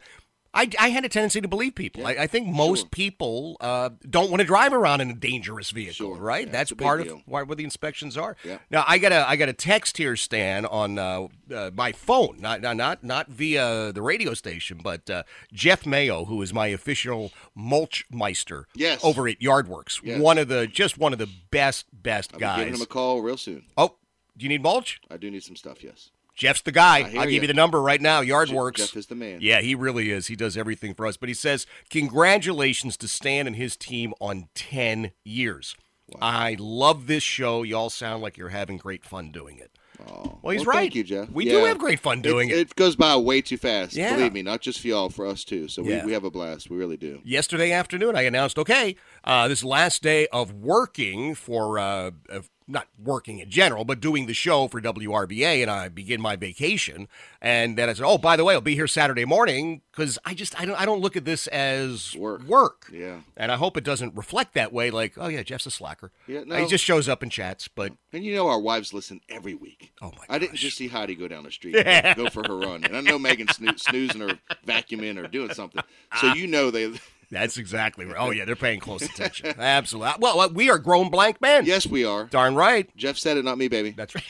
[0.57, 2.07] I, I had a tendency to believe people.
[2.07, 6.17] I, I think most people uh, don't want to drive around in a dangerous vehicle,
[6.17, 6.47] right?
[6.47, 8.37] Yeah, That's part of why where the inspections are.
[8.45, 8.59] Yeah.
[8.71, 12.39] Now I got a I got a text here, Stan, on uh, uh, my phone,
[12.41, 17.33] not not not via the radio station, but uh, Jeff Mayo, who is my official
[17.55, 19.05] mulch meister, Yes.
[19.05, 20.21] over at Yardworks, Yes.
[20.21, 22.59] one of the just one of the best best I'll be guys.
[22.61, 23.65] giving him a call real soon.
[23.77, 23.97] oh,
[24.37, 25.01] do you need mulch?
[25.11, 25.83] I do need some stuff.
[25.85, 26.11] Yes.
[26.37, 27.11] Jeff's the guy.
[27.19, 28.21] I'll give you the number right now.
[28.21, 28.77] Yardworks.
[28.77, 29.39] Jeff is the man.
[29.41, 30.27] Yeah, he really is.
[30.27, 31.17] He does everything for us.
[31.17, 35.75] But he says, Congratulations to Stan and his team on 10 years.
[36.21, 37.63] I love this show.
[37.63, 39.71] Y'all sound like you're having great fun doing it.
[40.09, 40.39] Oh.
[40.43, 40.83] Well, he's Well, right.
[40.83, 41.31] Thank you, Jeff.
[41.31, 42.59] We do have great fun doing it.
[42.59, 43.95] It goes by way too fast.
[43.97, 44.15] Yeah.
[44.15, 45.69] Believe me, not just for y'all, for us too.
[45.69, 46.01] So Yeah.
[46.03, 46.69] we, we have a blast.
[46.71, 47.21] We really do.
[47.25, 52.89] Yesterday afternoon, I announced, okay, uh, this last day of working for, uh, of not
[53.03, 57.09] working in general, but doing the show for WRVA, and I begin my vacation.
[57.41, 60.35] And then I said, oh, by the way, I'll be here Saturday morning because I
[60.35, 62.43] just I don't I don't look at this as Work.
[62.43, 62.91] Work.
[62.93, 63.21] Yeah.
[63.37, 64.91] And I hope it doesn't reflect that way.
[64.91, 66.11] Like, oh yeah, Jeff's a slacker.
[66.27, 67.69] Yeah, he just shows up and chats.
[67.69, 69.93] But And you know our wives listen every week.
[70.03, 72.57] oh my, I didn't just see Heidi go down the street, and go for her
[72.57, 75.83] run, and I know Megan snoo- snoozing or vacuuming or doing something.
[76.21, 76.35] So ah.
[76.35, 76.95] you know they.
[77.31, 78.17] That's exactly right.
[78.19, 79.55] Oh yeah, they're paying close attention.
[79.59, 80.13] Absolutely.
[80.21, 81.65] Well, we are grown blank men.
[81.67, 82.25] Yes, we are.
[82.27, 82.89] Darn right.
[82.97, 83.91] Jeff said it, not me, baby.
[83.91, 84.25] That's right.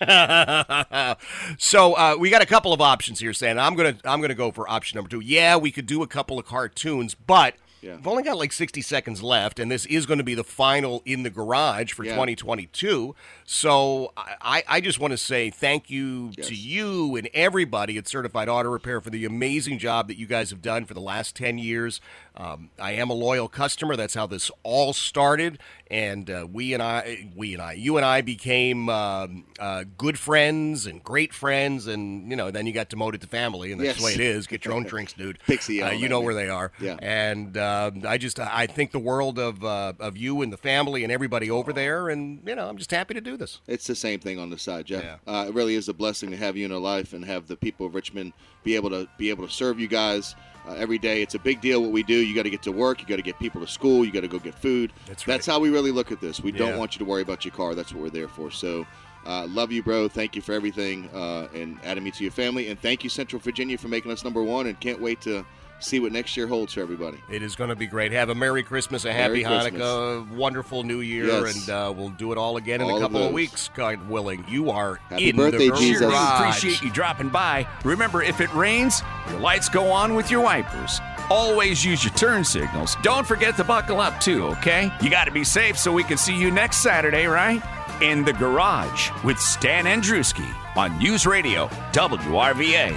[1.58, 3.58] so uh, we got a couple of options here, Stan.
[3.58, 5.20] I'm gonna I'm gonna go for option number two.
[5.20, 7.96] Yeah, we could do a couple of cartoons, but Yeah.
[7.96, 11.02] we've only got like 60 seconds left, and this is going to be the final
[11.04, 12.12] in the garage for Yeah.
[12.12, 13.14] 2022.
[13.44, 16.48] So I, I just want to say thank you Yes.
[16.48, 20.50] to you and everybody at Certified Auto Repair for the amazing job that you guys
[20.50, 22.00] have done for the last 10 years.
[22.40, 23.96] Um, I am a loyal customer.
[23.96, 25.58] That's how this all started,
[25.90, 30.18] and uh, we and I, we and I, you and I became um, uh, good
[30.18, 33.98] friends and great friends, and you know, then you got demoted to family, and that's
[33.98, 34.46] the way it is.
[34.46, 35.38] Get your own drinks, dude.
[35.46, 36.26] Pixie uh, you know me.
[36.26, 36.72] where they are.
[36.80, 36.96] Yeah.
[37.02, 41.04] And um I just, I think the world of uh, of you and the family
[41.04, 43.60] and everybody over there, and you know, I'm just happy to do this.
[43.66, 45.04] It's the same thing on the side, Jeff.
[45.04, 45.16] Yeah.
[45.26, 47.56] Uh, it really is a blessing to have you in our life and have the
[47.56, 48.32] people of Richmond
[48.64, 50.34] be able to be able to serve you guys
[50.68, 51.22] uh, every day.
[51.22, 52.14] It's a big deal what we do.
[52.14, 53.00] You got to get to work.
[53.00, 54.04] You got to get people to school.
[54.04, 54.92] You got to go get food.
[55.06, 56.40] That's That's how we really look at this.
[56.40, 56.58] We Yeah.
[56.58, 57.74] don't want you to worry about your car.
[57.74, 58.50] That's what we're there for.
[58.50, 58.86] So.
[59.26, 60.08] Uh, love you, bro.
[60.08, 62.70] Thank you for everything uh, and adding me to your family.
[62.70, 64.66] And thank you, Central Virginia, for making us number one.
[64.66, 65.44] And can't wait to
[65.80, 67.18] see what next year holds for everybody.
[67.30, 68.12] It is going to be great.
[68.12, 71.56] Have a Merry Christmas, a Happy Merry Hanukkah, wonderful New Year, Yes.
[71.66, 73.32] and uh, we'll do it all again in a couple of, those.
[73.32, 74.44] weeks, God willing.
[74.48, 76.00] You are Happy in birthday, the Jesus.
[76.02, 76.40] Really garage.
[76.40, 77.66] appreciate you dropping by.
[77.84, 81.00] Remember, if it rains, your lights go on with your wipers.
[81.30, 82.96] Always use your turn signals.
[83.02, 84.90] Don't forget to buckle up, too, okay?
[85.00, 87.62] You got to be safe so we can see you next Saturday, right?
[88.02, 92.96] In the Garage with Stan Andruski on News Radio WRVA.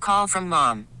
[0.00, 0.88] Call from mom.